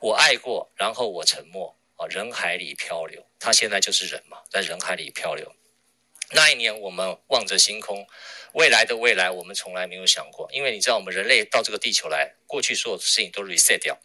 [0.00, 1.76] 我爱过，然后我沉默。
[1.98, 5.50] 啊，人海里漂流，他现在就是人嘛，在人海里漂流。
[6.32, 8.06] 那一年，我们望着星空，
[8.52, 13.98] 未来的未来，我们从来没有想过，因为你知道，我们人类到这个地球来，过去所有的事情都 reset 掉，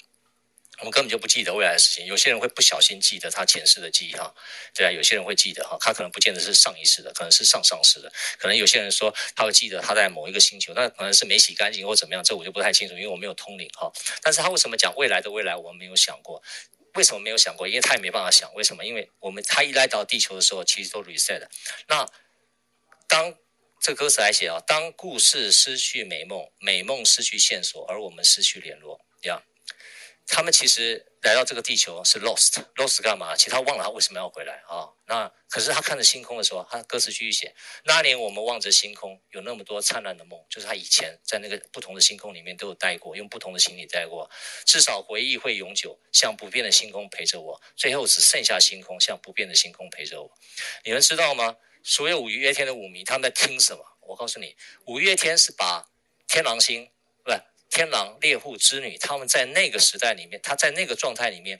[0.82, 2.06] 我们根本就不记得未来的事情。
[2.08, 4.34] 有些人会不小心记得他前世的记忆，哈，
[4.74, 13.92] 对啊，有些人会记得，哈，他可能不见得是上一世的，可能是上上世的，可能有些人说他会记得他在某一个星球，那可能是没洗干净或怎么样，这我就不太清楚，因为我没有通灵，哈。
[14.24, 16.42] 但是他为什么讲未来的未来，我们没有想过？
[16.96, 17.68] 为什么没有想过？
[17.68, 18.52] 因为他也没办法想。
[18.56, 18.84] 为什么？
[18.84, 21.48] 因为我们他一来到地球的时候，其实都 reset。
[21.88, 22.10] 那
[23.08, 23.36] 当
[23.80, 29.44] 这歌词来写啊，当故事失去美梦，美梦失去线索，而我们失去联络，呀。
[30.34, 33.36] 他们其实来到这个地球是 lost，lost 干嘛？
[33.36, 34.88] 其他忘了他为什么要回来啊？
[35.06, 44.32] 那可是他看着星空的时候，他歌词继续写：那年我们望着星空，有那么多灿烂的梦，就是他以前在那个不同的星空里面都有待过，用不同的行李待过。
[44.66, 47.62] 至少回忆会永久，像不变的星空陪着我。
[47.76, 50.32] 最后只剩下星空，像不变的星空陪着我。
[50.86, 51.58] 你们知道吗？
[51.84, 53.84] 所有五月天的舞迷他们在听什么？
[54.00, 55.90] 我告诉你，五月天是把
[56.26, 56.90] 天狼星。
[57.72, 61.60] 天狼猎户织女，他们在那个时代里面，他在那个状态里面，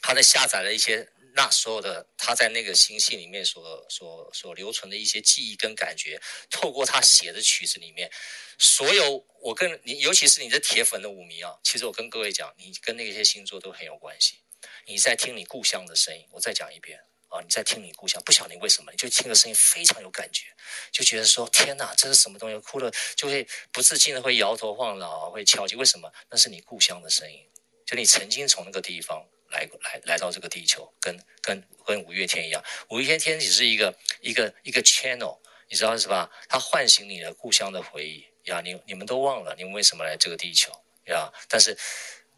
[0.00, 8.10] 他在下载了一些那所有的他在那个星系里面所所所留存的一些记忆跟感觉，透过他写的曲子里面，
[8.58, 14.40] 所有我跟你，尤其是你的铁粉的舞迷啊，其实我跟各位讲，你跟那些星座都很有关系。
[14.86, 17.00] 你在听你故乡的声音，我再讲一遍。
[17.32, 20.48] 啊，你在听你故乡，不晓得你为什么，你就听个声音非常有感觉，
[20.90, 22.58] 就觉得说天哪，这是什么东西？
[22.58, 25.74] 哭了就会不自禁的会摇头晃脑，会敲击。
[25.74, 26.12] 为什么？
[26.28, 27.48] 那是你故乡的声音，
[27.86, 32.62] 就你曾经从那个地方来来来到这个地球，跟跟跟五月天一样。
[32.90, 35.38] 五月天天只是一个一个一个 channel，
[35.70, 36.30] 你知道是吧？
[36.50, 38.60] 它唤醒你的故乡的回忆呀。
[38.60, 40.70] 你你们都忘了你们为什么来这个地球
[41.06, 41.32] 呀？
[41.48, 41.74] 但是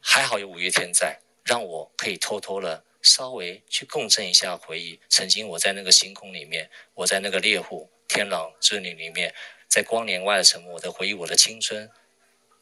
[0.00, 2.84] 还好有五月天在，让我可以偷偷的。
[3.04, 9.32] 稍微去共振一下回忆，曾经我在那个星空里面，我在那个猎户天狼之女里面，
[9.68, 11.88] 在光年外的沉默的回忆我的青春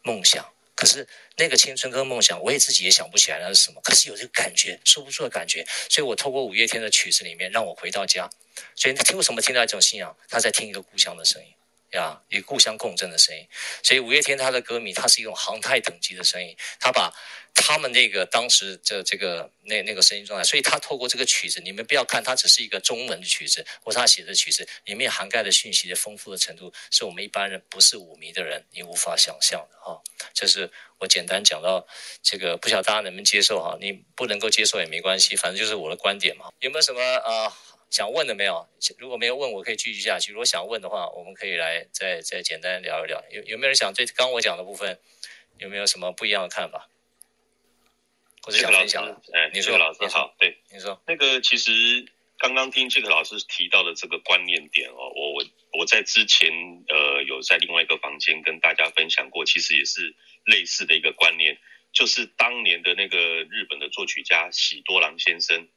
[0.03, 0.53] 梦想。
[0.75, 3.81] 可是那个青春跟梦想，我也自己也想不起来那是什么。
[3.83, 5.65] 可是有这个感觉，说不出的感觉。
[5.89, 8.29] 所以我透过五月天的曲子里面，让我回到家。
[8.75, 10.17] 所以听为什么听到一种信仰？
[10.29, 11.55] 他在听一个故乡的声音
[11.93, 13.47] 呀，与故乡共振的声音。
[13.83, 17.13] 所以五月天他的歌迷，他是一种航太等级的声音，他把。
[17.55, 30.03] 他们那个当时这这个那那个声音状态，所以他透过这个曲子，你们不要看它只是一个中文的曲子，或是他写的曲子里面涵盖的讯息的丰富的程度，是我们一般人不是舞迷的人你无法想象的哈。
[30.33, 31.87] 这是我简单讲到
[32.23, 33.77] 这个，不晓得大家能不能接受哈？
[33.79, 36.51] 你不能够接受也没关系，反正就是我的观点嘛。
[36.61, 37.55] 有没有什么啊、
[37.93, 38.67] 想问的没有？
[38.97, 40.33] 如果没有问，我可以继续下去。
[40.33, 43.23] 如果想问的话，我们可以来再再简单聊一聊。
[43.31, 44.99] 有有没有人想对刚我讲的部分
[45.59, 46.89] 有没有什么不一样的看法？
[48.51, 48.97] 杰克老师，
[49.35, 52.07] 哎，杰克老师好，对，你说那个其实
[52.39, 55.45] 刚刚听杰克老师提到的这个观念点哦，我我
[55.79, 56.51] 我在之前
[56.89, 60.15] 呃有在另外一个房间跟大家分享过，其实也是
[60.47, 61.59] 类似的一个观念，
[61.93, 65.69] 就是当年的那个日本的作曲家喜多郎先生，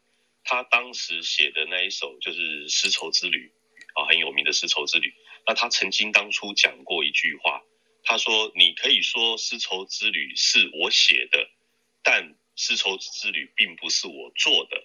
[0.45, 3.51] 他当时写的那一首就是《丝绸之旅》
[4.01, 5.09] 啊，很有名的《丝绸之旅》，
[5.45, 7.61] 那他曾经当初讲过一句话，
[8.03, 11.49] 他说：“你可以说《丝绸之旅》是我写的，
[12.01, 14.81] 但。”丝绸之旅并不是我做的，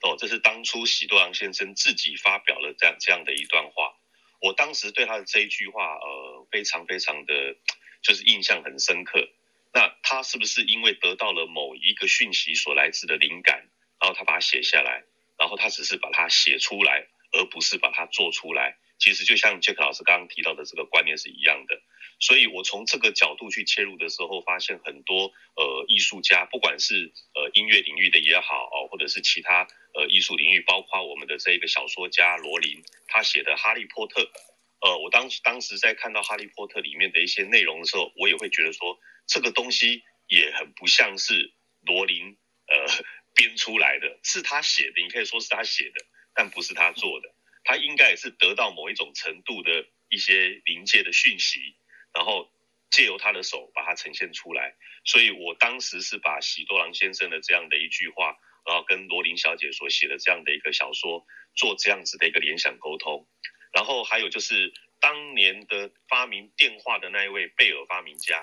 [0.00, 3.94] 哦，这是当初喜多郎先生自己发表了这样这样的一段话。
[4.40, 7.54] 我当时对他的这一句话，呃，非常非常的，
[8.02, 9.28] 就是印象很深刻。
[9.72, 13.68] 那他是不是因为得到了某一个讯息所来自的灵感，
[14.04, 15.02] 然后他把它写下来，
[15.38, 18.76] 然后他只是把它写出来，而不是把它做出来？
[18.98, 21.80] 其实就像杰克老师刚刚提到的这个观念是一样的。
[22.20, 34.20] 所以我从这个角度去切入的时候，发现很多呃艺术家，不管是呃音乐领域的也好，哦，或者是其他呃艺术领域，包括我们的这个小说家罗琳，他写的《哈利波特》，
[34.80, 42.36] 呃，我当当时在看到《哈利波特》里面的一些内容的时候，我也会觉得说，这个东西也很不像是罗琳
[42.66, 42.86] 呃
[43.34, 51.76] 编出来的，是他写的，你可以说是他写的，但不是他做的，他应该也是得到某一种程度的一些灵界的讯息。
[52.14, 52.48] 然后
[52.92, 63.26] 借由他的手把它呈现出来，所以我当时是把喜多郎先生的这样的一句话，然后跟罗琳小姐所写的这样的一个小说做这样子的一个联想沟通，
[63.72, 68.40] 然后还有就是当年的发明电话的那一位贝尔发明家，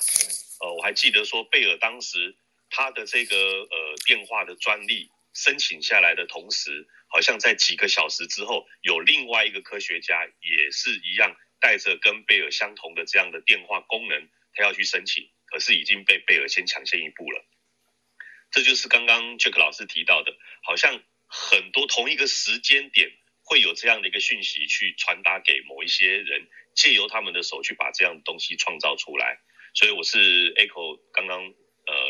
[0.59, 2.35] 呃，我还记得说贝尔当时
[2.71, 11.35] 他的这个呃电话的专利申请下来的同时，好像在几个小时之后，有另外一个科学家也是一样。
[11.63, 17.45] 带着跟贝尔相同的这样的电话功能，他要去申请，可是已经被贝尔先抢先一步了。
[18.49, 23.11] 这就是刚刚杰克老师提到的，好像很多同一个时间点
[23.43, 29.37] 会有这样的一个讯息去传达给某一些人，借由他们的手去把这样的东西创造出来。
[29.75, 31.53] 所以我是 echo 刚刚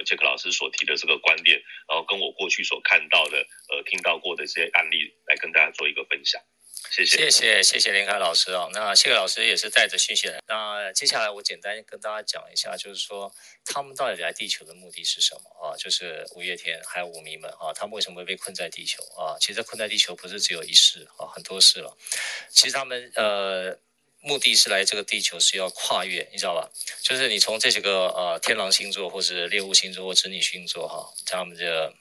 [0.04, 3.38] 杰克老师所提的这个观点，然后跟我过去所看到的
[3.70, 6.42] 呃听到过的这些案例来跟大家做一个分享。
[6.90, 10.40] 谢谢谢谢谢谢林凯老师啊，那谢克老师也是带着讯息来。
[10.48, 13.32] 那接下来我简单跟大家讲一下，就是说
[13.66, 15.78] 他们到底来地球的目的是什么啊？
[15.78, 19.38] 就是五月天还有舞迷们啊，他们为什么会被困在地球啊？
[19.40, 21.96] 其实困在地球不是只有一世啊，很多世了。
[22.50, 23.78] 其实他们呃
[24.22, 26.70] 目的是来这个地球是要跨越，你知道吧？
[27.02, 31.94] 就是你从这几个呃天狼星座，或是猎物星座或者子女星座哈，他们这。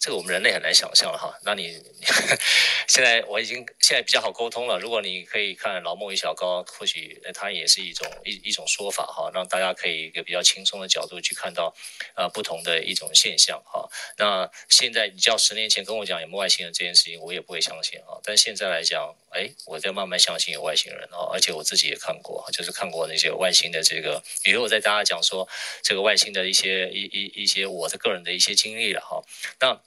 [0.00, 1.80] 这个我们人类很难想象了哈，那你
[2.86, 4.78] 现在我已经现在比较好沟通了。
[4.78, 11.74] 如果你可以看老孟与小高，或许它也是一种一一种说法哈，让大家可以一个比较轻松的角度去看到
[12.16, 13.86] 呃不同的一种现象哈。
[14.16, 18.16] 那现在你叫十年前跟我讲有没有外星人这件事情，我也不会相信啊。
[18.24, 25.46] 但现在来讲，哎，我在慢慢相信有外星人啊，而且我自己也看过，就是看过那些外星的这个，以后我在大家讲说
[25.82, 29.22] 这个外星的一些一一一些我的个人的一些经历了哈。
[29.60, 29.78] 那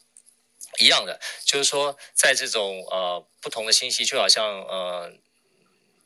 [0.79, 5.11] 一样的，就是说，在这种呃不同的星系，就好像呃。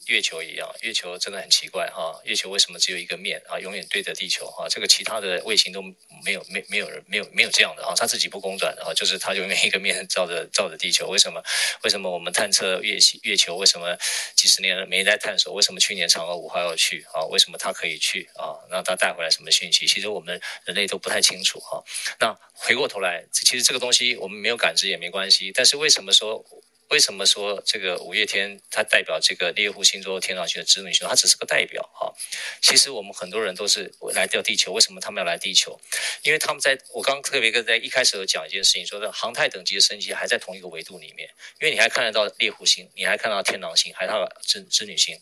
[0.07, 2.19] 月球一样，月球真的很奇怪哈。
[2.23, 3.59] 月球为什么只有一个面啊？
[3.59, 4.67] 永远对着地球哈。
[4.67, 5.81] 这个其他的卫星都
[6.23, 7.93] 没有没没有人没有没有这样的哈。
[7.95, 11.07] 它自己不公转的哈，就是它永远一个面照着照着地球。
[11.07, 11.41] 为什么？
[11.83, 13.55] 为什么我们探测月月球？
[13.55, 13.95] 为什么
[14.35, 15.53] 几十年了没在探索？
[15.53, 17.23] 为什么去年嫦娥五号要去啊？
[17.29, 18.57] 为什么它可以去啊？
[18.69, 19.85] 那它带回来什么讯息？
[19.85, 21.83] 其实我们人类都不太清楚哈。
[22.19, 25.51] 那回过头来，其实这个东西我们没有感知也没关系。
[25.53, 26.43] 但是为什么说？
[26.91, 31.07] 为什么说这个五月天它代表这个猎户星座、天狼星的织女星？
[31.07, 32.13] 它只是个代表哈。
[32.61, 35.79] 其实我们很多人都是来到地球，为什么他们要来地球？
[36.23, 41.29] 因为他们在我刚特别跟在一开始有讲一件事情，说的航太等级的升级还在同一个维度里面，
[41.61, 45.17] 因为你还看得到猎户星，你还看到天狼星，还看到织织女星。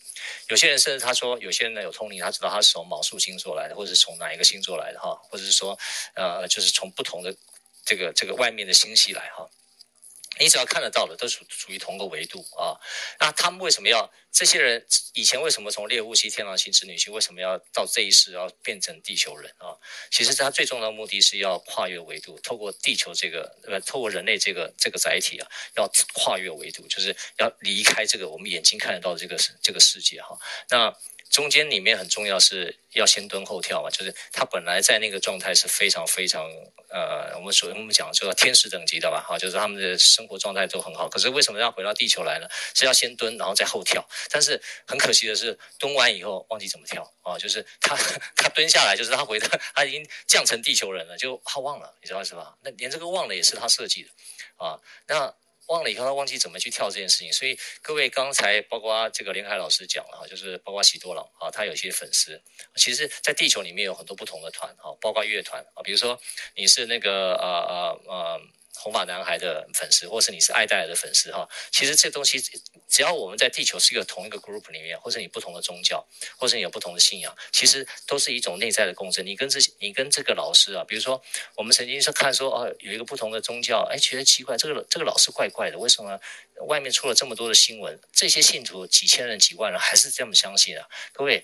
[0.47, 5.77] 有些人甚至他说，有些人呢有通灵，他知道他是从昴宿星座来的，或者是从哪一个星座来的哈，或者是说
[6.15, 7.35] 呃，就是从不同的
[7.85, 9.47] 这个这个外面的星系来哈。
[10.39, 12.79] 你只要看得到的，都属属于同个维度啊。
[13.19, 19.75] 那他们为什么要这些人以前为什么从猎户星、天狼星、织女星为什么要到这一世要变成地球人啊？
[20.09, 30.37] 其实他最重要的目的是要跨越维度，透过地球这个呃，透过人类这个这个载体啊，要跨越维度，就是要离开这个我们眼睛看得到的这个这个世界哈。
[30.69, 30.95] 那。
[31.29, 36.43] 中间里面很重要是要先蹲后跳嘛，就是他本来在那个状态是非常非常
[36.89, 41.07] 呃，我们所我们讲就叫天使等级的吧，哈，就是他们的生活状态都很好。
[41.07, 42.47] 可是为什么要回到地球来呢？
[42.73, 44.03] 是要先蹲，然后再后跳。
[44.29, 47.95] 但是很可惜的是，蹲完以后忘记怎么跳啊，就是他
[48.35, 52.55] 他蹲下来，就是他回到他已经降成地球人了，就他忘了，你知道是吧？
[52.63, 54.09] 那连这个忘了也是他设计的
[54.57, 55.33] 啊，那。
[55.69, 62.39] 忘了以后，他忘记怎么去跳这件事情，所以各位刚才包括这个林海老师讲了哈，就是包括喜多郎啊，他有些粉丝，
[62.75, 66.19] 其实，在地球里面有很多不同的团哈，包括乐团啊，比如说
[66.55, 68.41] 你是那个呃呃呃。
[68.81, 72.39] 红发男孩的粉丝，或是你是爱戴尔的粉丝哈，其实这东西
[72.87, 79.25] 只要我们在地球是一个同一个 group 里面，或者你不同的宗教，或者你有不同的信仰，其实都是一种内在的共振。
[79.25, 81.21] 你跟这你跟这个老师啊，比如说
[81.55, 86.17] 我们曾经是看说哦，有一个不同的宗教，哎，觉得奇怪，这个这个老师怪怪的，为什么
[86.67, 90.87] 外面出了这么多的新闻，这些信徒几千人几万人还是这么相信啊？
[91.11, 91.43] 各位。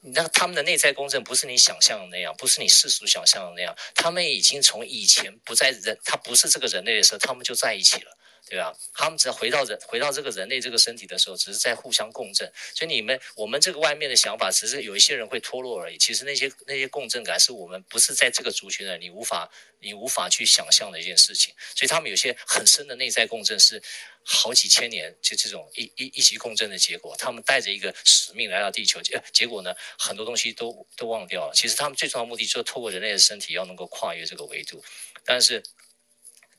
[0.00, 3.76] 那他们的内在公正不是你想象的那样，不是你世俗想象的那样。
[3.94, 8.74] 他们已经从以前不在人，他不是这个人类的时候，他们就在一起了，对吧？
[8.94, 12.50] 他们只要回到人，回到这个人类这个身体的时候，只是在互相共振。
[12.74, 15.98] 所以你们，我们这个外面的想法，只是有一些人会脱落而已。
[15.98, 21.54] 其实那些那些共振感，是我们不是在这个族群的，你无法你无法去想象的一件事情。
[21.74, 23.82] 所以他们有些很深的内在共振是。
[24.30, 31.52] 好几千年就这种一一一起共振的结果，他们带着一个使命来到地球，结结果呢，很多东西都都忘掉了。
[31.54, 34.84] 其实他们最重要的目的就是透过人类的身体要能够跨越这个维度，
[35.24, 35.62] 但是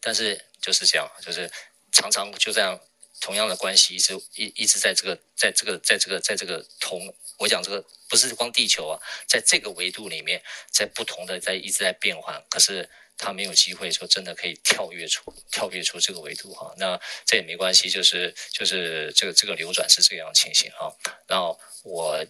[0.02, 1.48] 但是就是这样，就是
[1.92, 2.80] 常常就这样
[3.22, 12.90] 同样的关系一直一一直在这个在这个在这个在这个同我讲这个不是光地球啊，在这个维度里面，在不同的在一直在变换，可是。
[13.22, 20.90] 他没有机会说真的可以跳跃出跳跃出这个维度哈，那这也没关系，就是就是这个这个流转是这样情形哈。
[21.28, 22.26] 然后我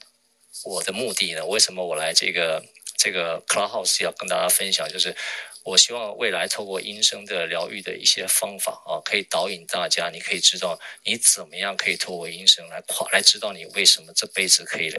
[0.64, 2.66] 我的目的呢，为什么我来这个
[2.98, 5.16] 这个 Clubhouse 要跟大家分享，就是
[5.64, 14.94] 我希望未来透过音声的疗愈的一些方法啊，可以导引大家，你可以知道你怎么样可以透过音声来跨来知道你为什么这辈子可以。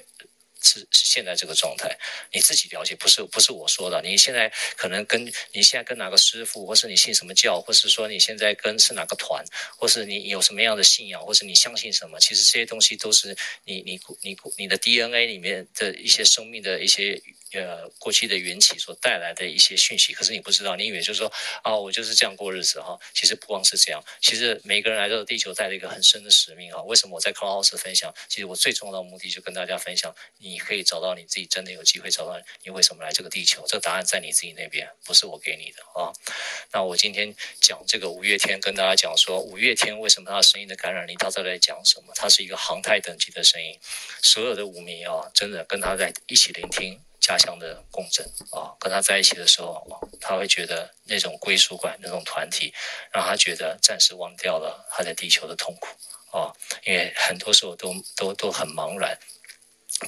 [0.62, 1.98] 是是现在这个状态，
[2.34, 4.02] 你自己了解，不是不是我说的。
[4.02, 9.42] 你现在可能跟你现在跟哪个师傅，或是你信什么教，或是说你现在跟是哪个团，
[9.78, 17.18] 或是你有什么样的信仰，或是你相信什么，其实这些东西都是你你你你的 DNA 里面的一些生命的一些
[17.52, 22.98] 呃过去的缘起所带来的一些讯息，可是你不知道，你以为就是说啊，我就是这样过日子哈。
[23.12, 26.82] 其实不光是这样，其实每个人来到地球带了一个很深的使命啊。
[26.82, 28.14] 为什么我在 Clubhouse 分享？
[28.28, 36.12] 其实我最重要的目的就跟大家分享，你可以找到你自己真的有机会找到你为什么来这个地球，这个答案在你自己那边，不是我给你的啊。
[36.72, 42.12] 那我今天讲这个五月天，跟大家讲说五月天为什么他的声音的感染力，到底在讲什么？
[42.14, 43.78] 他是一个航太等级的声音，
[44.22, 47.00] 所有的舞迷啊，真的跟他在一起聆听。
[47.20, 49.86] 家乡的共振啊，跟他在一起的时候，
[50.20, 52.72] 他会觉得那种归属感、那种团体，
[53.12, 55.88] 让他觉得暂时忘掉了他在地球的痛苦
[56.36, 56.52] 啊。
[56.84, 59.18] 因为很多时候都都都很茫然，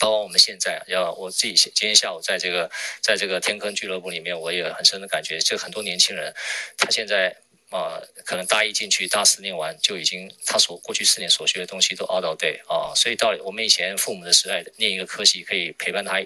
[0.00, 6.34] 包括我们现在要我自己今天下午在这个在这个天坑俱乐部里面，我也很深的感觉，就很多年轻人，
[6.78, 7.41] 他现在。
[7.72, 16.20] 啊，可能大一进去，大四念完就已经他所过去四年所学的东西都 out of date 啊，所以到我们以前父母的时代，念一个科系可以陪伴他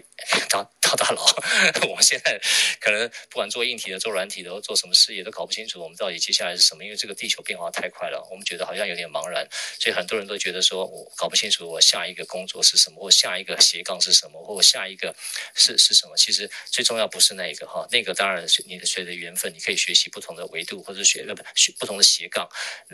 [0.48, 1.24] 到到大老。
[1.88, 2.38] 我们现在
[2.80, 9.46] 可能不管做硬体的、做软体的、或做什么事业，都搞不清楚我们到底接下来是什么，因为这个地球变化太快了，我们觉得好像有点茫然，
[9.78, 15.14] 所以很多人都觉得说我搞不清楚我下一个工作是什么，或下一个斜杠是什么，或下一个
[15.54, 16.16] 是是什么。
[16.16, 21.76] 其实最重要不是那个哈，那个当然是你的随着缘分，你可以学习不同的维度，或者学个。
[21.78, 22.48] 不同的斜杠，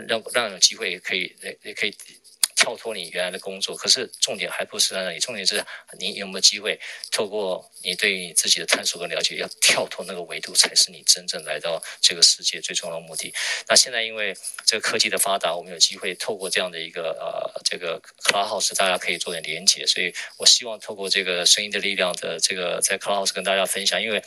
[0.09, 1.95] 让让有机会可以也也可以
[2.57, 3.76] 跳脱你原来的工作。
[3.76, 5.64] 可是重点还不是在那里，重点是
[5.99, 6.80] 你有没有机会
[7.11, 13.32] 透过你对于你自己的探索跟了解，要跳脱那个维度，才是你真正来到这个世界最重要的目的。
[13.68, 14.34] 那现在因为
[14.64, 19.86] 这个科技的发达，我们有机会透过这样的一个呃这个 Clubhouse，大家可以做点连接。
[19.86, 24.22] 所以我希望透过这个声音的力量的这个在 Clubhouse 跟大家分享，因为。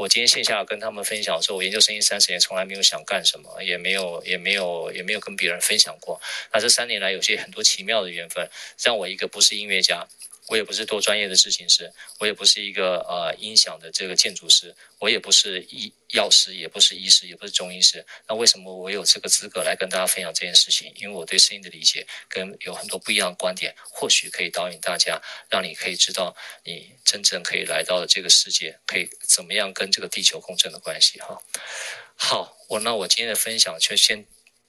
[0.00, 6.18] 我今天线下跟他们分享说，我研究生一三十年，从来没有想干什么，也没有，也没有，也没有跟别人分享过。
[6.54, 8.48] 那这三年来，有些很多奇妙的缘分，
[8.82, 10.08] 让我一个不是音乐家。
[10.50, 18.04] 我也不是多专业的事情师，我也不是一个呃音响的这个建筑师，我也不是医药师，也不是医师，也不是中医师。
[18.26, 20.92] 那为什么我有这个资格来跟大家分享这件事情？
[20.96, 31.40] 因为我对声音的理解跟有很多不一样的观点，或许可以导引大家，让你可以知道你真正可以来到的这个世界，可以怎么样跟这个地球共振的关系哈。
[32.16, 34.26] 好，我那我今天的分享就先。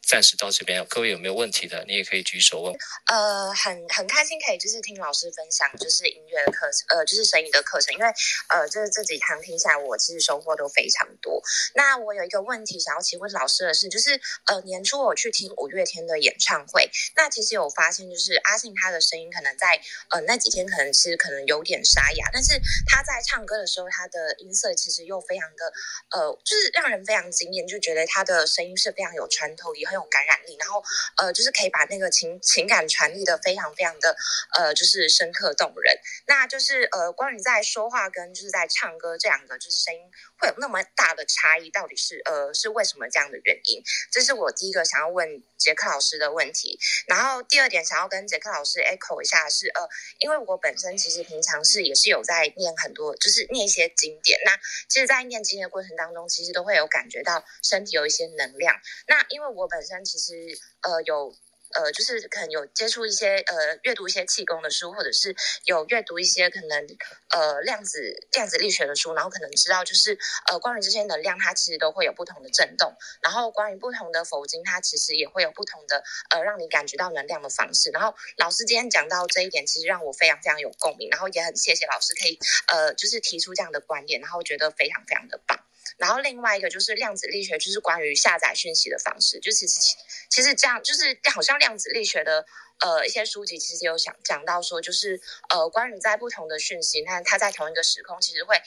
[0.08, 1.86] 暂时到这边，各位有没有问题的？
[1.88, 2.76] 你也可以举手问。
[3.06, 8.12] 呃，很很开心可以就是听老师分享，就是音乐的课程，呃，就是声音的课程，因为
[8.50, 11.42] 呃，就是这几堂听下来，我其实收获都非常多。
[11.76, 19.80] 那我有一个问题想要请问老师的是，就是呃，年初我去听五月天的演唱会，那其实有发现，就是阿信他的声音可能在
[20.10, 25.72] 呃那几天可能是可能有点沙哑，但是他在唱歌的时候，他的音色其实又非常的
[26.10, 29.86] 呃，就是让人非常惊艳，就觉得他的声音是非常有穿透力。
[29.92, 30.82] 很有感染力，然后
[31.18, 34.16] 呃，就是可以把那个情情感传递的非常非常的
[34.58, 35.94] 呃，就是深刻动人。
[36.28, 40.00] 那就是呃，关于在说话跟就是在唱歌这两个就是声音
[40.42, 43.84] 会有那么大的差异，到底是呃是为什么这样的原因？
[44.12, 46.80] 这是我第一个想要问杰克老师的问题。
[47.06, 49.88] 然后第二点想要跟杰克老师 echo 一下是呃，
[50.20, 54.40] 因为我本身其实平常是也是有在念很多，就是念一些经典。
[54.46, 58.80] 那其实，在念经的过程当中，其实都会有感觉到身体有一些能量。
[59.06, 60.36] 那因为我本本身其实
[60.82, 61.36] 呃有
[61.74, 66.88] 呃就是可能有接触一些呃阅读一些气功的书，或者是有阅读一些可能
[67.30, 70.18] 呃量子量子力学的书，然后可能知道就是
[70.48, 77.90] 呃关于这些能量，它其实都会有不同的震动，然后关于不同的佛经，它其实也会有不同的呃让你感觉到能量的方式。
[77.92, 85.60] 然后老师今天讲到这一点，其实让我非常非常有共鸣，然后也很谢谢老师可以呃就是提出这样的观点，然后觉得非常非常的棒。
[85.98, 89.40] 然后另外一个就是量子力学，就是关于下载讯息的方式。
[89.40, 89.96] 就其实
[90.32, 92.46] 其实这样，就是好像量子力学的
[92.80, 95.20] 呃一些书籍，其实有想讲到说，就是
[95.50, 98.62] 呃关于在不同的讯息，那它在同一个时空，其实会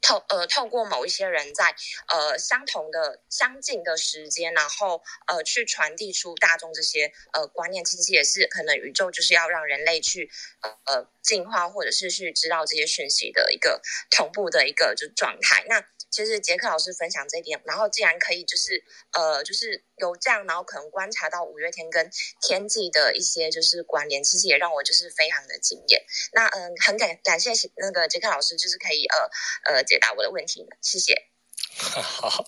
[0.00, 1.76] 透呃透过某一些人在
[2.08, 10.28] 呃相同的相近的时间，然后呃去传递出大众这些呃观念，其实也是可能宇宙就是要让人类去
[10.62, 13.80] 呃呃进化，或者是去知道这些讯息的一个
[14.10, 15.64] 同步的一个就状态。
[15.68, 22.08] 那其实杰克老师分享这一点，然后既然可以就是呃，就是有这样，然后可能观察到五月天跟
[22.40, 26.04] 天际的一些就是关联，其实也让我就是非常的惊艳。
[26.32, 31.14] 那嗯、很感感谢那个杰克老师，就是可以呃呃解答我的问题，谢谢。
[31.74, 32.44] 好，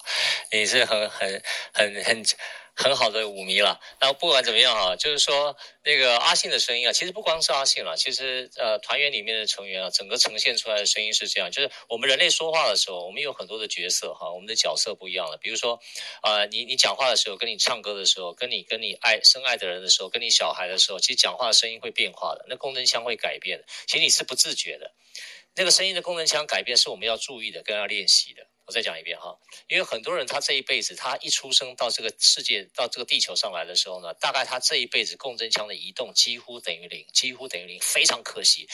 [0.52, 1.42] 你是很很
[1.72, 2.04] 很。
[2.04, 2.22] 很
[2.76, 15.36] 很好的舞迷了，那不管怎么样哈，就是说那个阿信的声音啊，其实不光是阿信了，其实呃团员里面的成员啊，整个呈现出来的声音是这样，就是我们人类说话的时候，我们有很多的角色哈，我们的角色不一样了。
[15.36, 15.80] 比如说、
[16.22, 24.92] 呃，你你讲话的时候，跟你唱歌的时候，跟你跟你爱深爱的人的时候，跟你小孩的时候，其实讲话的声音会变化的，那功能腔会改变的，其实你是不自觉的。
[25.54, 28.44] 那个声音的功能腔改变是我们要注意的，跟要练习的。
[28.66, 29.38] 我再讲一遍哈，
[29.68, 38.66] 因为很多人他这一辈子，他一出生到这个世界，到这个地球上来的时候呢，大概他这一辈子共振腔的移动几乎等于零，几乎等于零，非常可惜。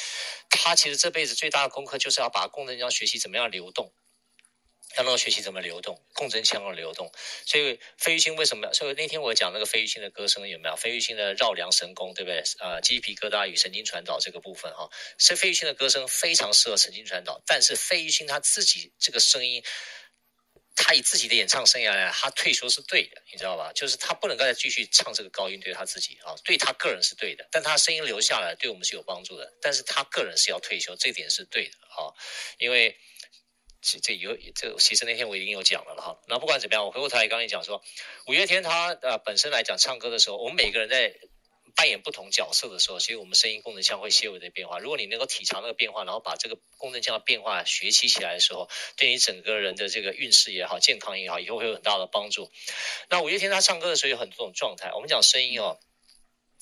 [0.48, 3.92] 他其实这辈子最大的功课就是要把共振腔学习怎么样流动，
[4.96, 7.10] 要让学习怎么流动，共振腔的流动。
[7.46, 8.72] 所以费玉清为什么？
[8.72, 10.76] 所以那天我讲那个费玉清的歌声有没有？
[10.76, 12.42] 费玉清的绕梁神功，对不对？
[12.58, 14.88] 呃，鸡皮疙瘩与神经传导这个部分哈，
[15.18, 19.62] 是费玉清的歌声非常适合神经传导，但是费玉清他自己这个声音。
[20.82, 23.70] 他以自己的演唱生涯来，他退休是对的，你知道吧？
[23.74, 29.52] 就是他不能够再继续唱这个高音，对他自己啊，对他个人是对的，但他声音留下来，对我们是有帮助的。
[29.60, 32.08] 但是他个人是要退休，这点是对的啊，
[32.56, 32.96] 因为
[33.80, 36.20] 这这有这其实那天我已经有讲了了哈。
[36.28, 37.82] 那不管怎么样，我回过头来刚才讲说，
[38.26, 41.14] 五月天他呃本身来讲唱歌的时候，我们每个人在。
[41.76, 44.80] 扮演不同角色的时候，其实我们声音功能腔会些微的变化。
[44.80, 52.50] 如果你能够体察那个变化，然后把这个功能腔的变化学习起来的时候，对你整个人的这个运势也好、健康也好，以后会有很大的帮助。
[53.08, 54.90] 那五月天他唱歌的时候有很多种状态。
[54.94, 55.78] 我们讲声音哦，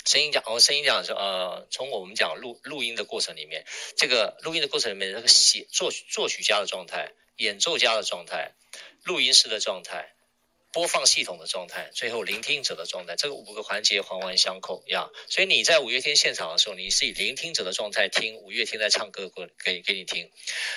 [0.08, 3.66] 声音讲，哦、声音讲是，呃，从我们讲录录音的过程里面，
[3.98, 8.52] 这个录音的过程里面，那个写作作曲家的状态、演奏家的状态、
[9.04, 10.14] 录音师的状态。
[10.78, 15.10] 播放系统的状态，最后聆听者的状态，这个五个环节环环相扣呀。
[15.28, 20.30] 所以你在五月天现场的时候，你是以聆听者的状态听五月天在唱歌，给给给你听。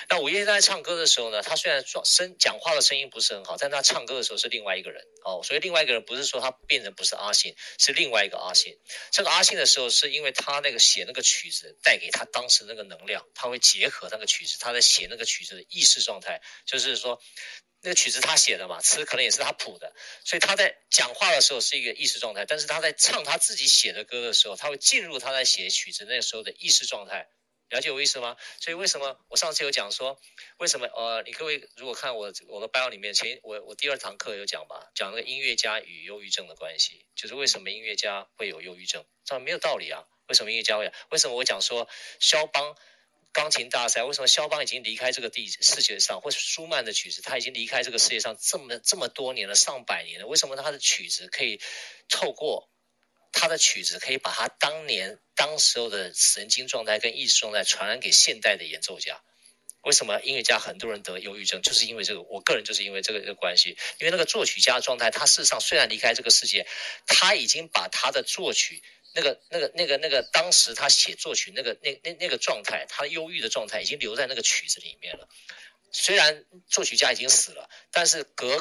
[0.09, 5.41] 那五月天在唱歌的时候呢，他虽然说声讲话的声音不是很好，但他唱歌的时候是另外一个人哦。
[5.43, 8.79] 所以另外一个人不是说他变成不是阿信，是另外一个阿信。
[9.11, 17.21] 这个阿信的时候，是因为他那个写那个曲子带给他当时那个能量，他会结合那个曲子，他在写那个曲子的意识状态，就是说。
[17.83, 27.27] 那个曲子他写的嘛，词可能也是他谱的，所以他在讲话的时候是一个意识状态，但是他在唱他自己写的歌的时候，他会进入他在写曲子那个时候的意识状态，
[27.69, 28.37] 了解我意思吗？
[28.59, 30.21] 所以为什么我上次有讲说，
[30.57, 40.91] 为什么呃，你各位如果看我我的 bio 里面前我我第二堂课有讲吧，讲那个音乐家与忧郁症的关系，就是为什么音乐家会有忧郁症，这没有道理啊，为什么音乐家会？
[41.09, 42.77] 为什么我讲说肖邦？
[43.33, 51.61] 钢琴大赛，为什么肖邦已经离开这个地世界上，或是舒曼的曲子，他已经离开这个世界上这么这么多年了，上百年了，为什么他的曲子可以
[52.09, 52.69] 透过
[53.31, 59.21] 他的曲子，可以把他当年当时候的神经状态跟意识状态传染给现代的演奏家？
[59.83, 62.21] 为什么音乐家很多人得忧郁症，就是因为这个。
[62.21, 63.69] 我个人就是因为这个这个关系，
[63.99, 66.67] 因为那个作曲家的状态，他事实上虽然离开这个世界，
[67.07, 68.83] 他已经把他的作曲。
[69.13, 75.27] 那个、那个、那个、那个，当时他写作曲那个、那、那、那个状态，他忧郁的状态已经留在那个曲子里面了。
[75.91, 78.57] 虽然作曲家已经死了，但是隔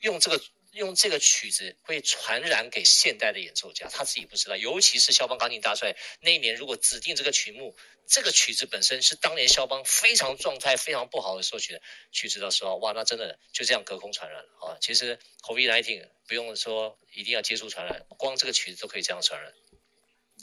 [0.00, 0.38] 用这个
[0.72, 4.56] 用这个曲子会传染给现代的演奏家，他自己不知道。
[4.56, 7.74] 尤其是肖邦钢琴大赛那一年，如果指定这个曲目，
[8.06, 11.82] 这个曲子本身是当年肖邦非常状态非常不好的时候写的
[12.12, 14.76] 曲子的时候，哇，那真的就这样隔空传染了啊！
[14.80, 19.54] 其实 COVID-19 不用说一定要接触传染，光这个曲子都可以这样传染。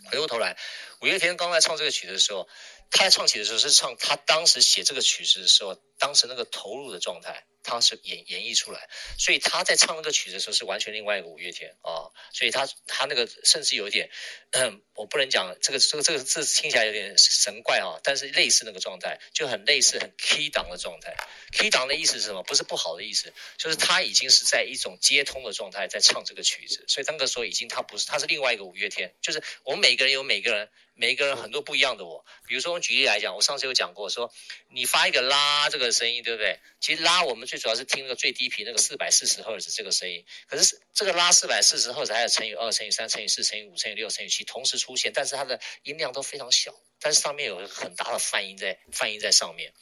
[0.05, 0.57] 回过头来，
[1.01, 2.47] 五月天刚才唱这个曲的时候，
[2.91, 7.43] 他在唱起的时候是唱他当时写这个曲子的时候，当时那个投入的状态。
[7.63, 8.89] 他是演演绎出来，
[9.19, 14.09] 所以他在唱那个曲子的时候是完全另外一个五月天啊，所以他他那个甚至有一点，
[14.49, 21.15] 嗯，我不能讲这个这个这个字听起来有点神怪啊，但是类似那个状态，就很类似很 key 档的状态。
[21.51, 22.41] key 档的意思是什么？
[22.41, 30.67] 不是不好的意思，就是他已经是在一种接通的状态在唱这个曲子，所以那个时候已经他不是他是另外一个五月天，就是我们每个人有每个人。
[31.01, 34.31] 每一个人很多不一样的我，比如说我举例来讲，我上次有讲过说，
[34.69, 36.59] 你发一个拉这个声音，对不对？
[36.79, 49.73] 其实拉我们最主要是听那个最低频那个四百四十赫兹这个声音，可是这个拉四百四十赫兹还有乘以二、乘以三、乘以四、乘以五、乘以六、乘以七同时出现，但是它的音量都非常小，但是上面有很大的泛音在泛音在上面，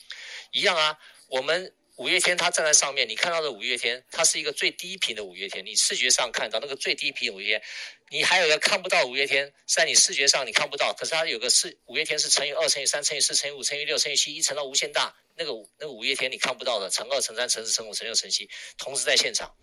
[0.52, 0.98] 一样啊，
[1.28, 1.76] 我们。
[2.00, 5.66] 五月天，他站在上面，你看到的五月天，他是一个最低频的五月天。
[5.66, 7.62] 你视觉上看到那个最低频五月天，
[8.10, 19.54] 你还有个看不到五月天，在你视觉上你看不到，可是他有个是五月天是乘以二、乘以三、乘以四、乘以五、乘以六、乘以七，一乘到无限大，那个那个五月天你看不到的，乘二、乘三、乘四、乘五、乘六、乘七，同时在现场。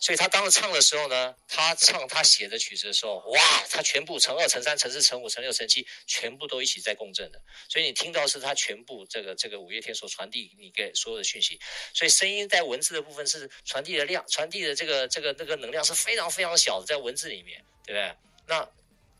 [0.00, 3.40] 所以他当时唱的时候呢，他唱他写的曲子的时候，哇，
[3.70, 7.40] 他全部乘二、乘三、乘四、乘五、乘六、乘七，全部都一起在共振的。
[7.68, 11.58] 所以你听到是他全部这个这个五月天所传递你给所有的讯息。
[11.94, 18.14] 所以声音在文字的部分是传递的量，传递的这个这个那个能量是非常非常小的，在文字里面，对不对？
[18.46, 18.68] 那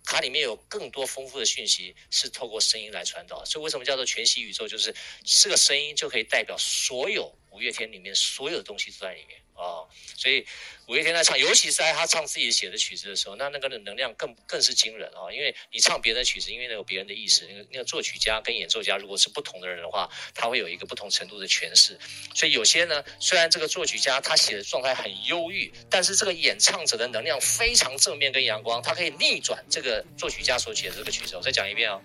[0.04, 3.44] 它里面有更多丰富的讯息是透过声音来传导。
[3.44, 4.68] 所以为什么叫做全息宇宙？
[4.68, 9.40] 就是这个声音就可以代表所有五月天里面所有的东西都在里面。
[9.54, 9.88] 啊。
[10.16, 10.44] 所以
[10.86, 15.32] 五月天在唱，尤其是在他唱自己写的曲子的时候，那那个的能量更更是惊人啊！
[15.32, 21.98] 因为你唱别人的曲子，因为那有别人的意思，那个那个作曲家跟演奏家如果是不同的人的话，他会有一个不同程度的诠释。
[22.34, 31.36] 所以有些呢，虽然这个作曲家他写的状态很忧郁，但是这个演唱者的能量非常正面跟阳光，他可以逆转这个作曲家所写的这个曲子。
[31.36, 32.00] 我再讲一遍啊。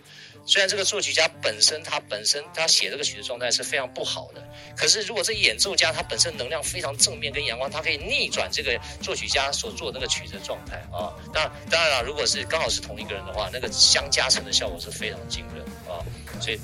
[0.45, 4.43] 虽然这个作曲家本身他本身他写这个曲子状态是非常不好的，
[4.75, 11.13] 可是如果这演奏家他本身能量非常正面跟阳光，他可以逆转这个作曲家所做那个曲子的状态啊。
[11.33, 16.01] 那当然了，如果是刚好是同一个人的话，那个相加成的效果是非常惊人啊。
[16.41, 16.59] 所以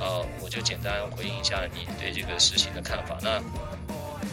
[0.00, 3.18] 呃，我就简单回应一下你对这个事情的看法。
[3.22, 3.40] 那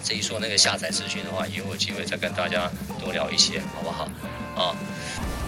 [0.03, 2.69] 至于说那个下载资讯的话，以后有机会再跟大家
[2.99, 4.09] 多聊一些，好不好？
[4.55, 4.75] 啊。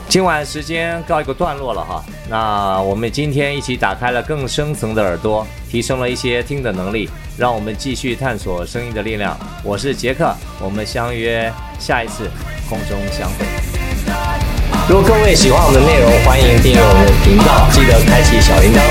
[0.10, 2.04] 今晚时间告一个段落了哈。
[2.28, 7.08] 那我们今天一起打开了更深层的耳朵，提升了一些听的能力，
[7.38, 9.38] 让我们继续探索声音的力量。
[9.64, 12.28] 我是杰克，我们相约下一次
[12.68, 13.46] 空中相会。
[14.90, 18.82] 如果各位喜欢我们的内容，欢迎订阅我们的频道，记得开启小铃铛。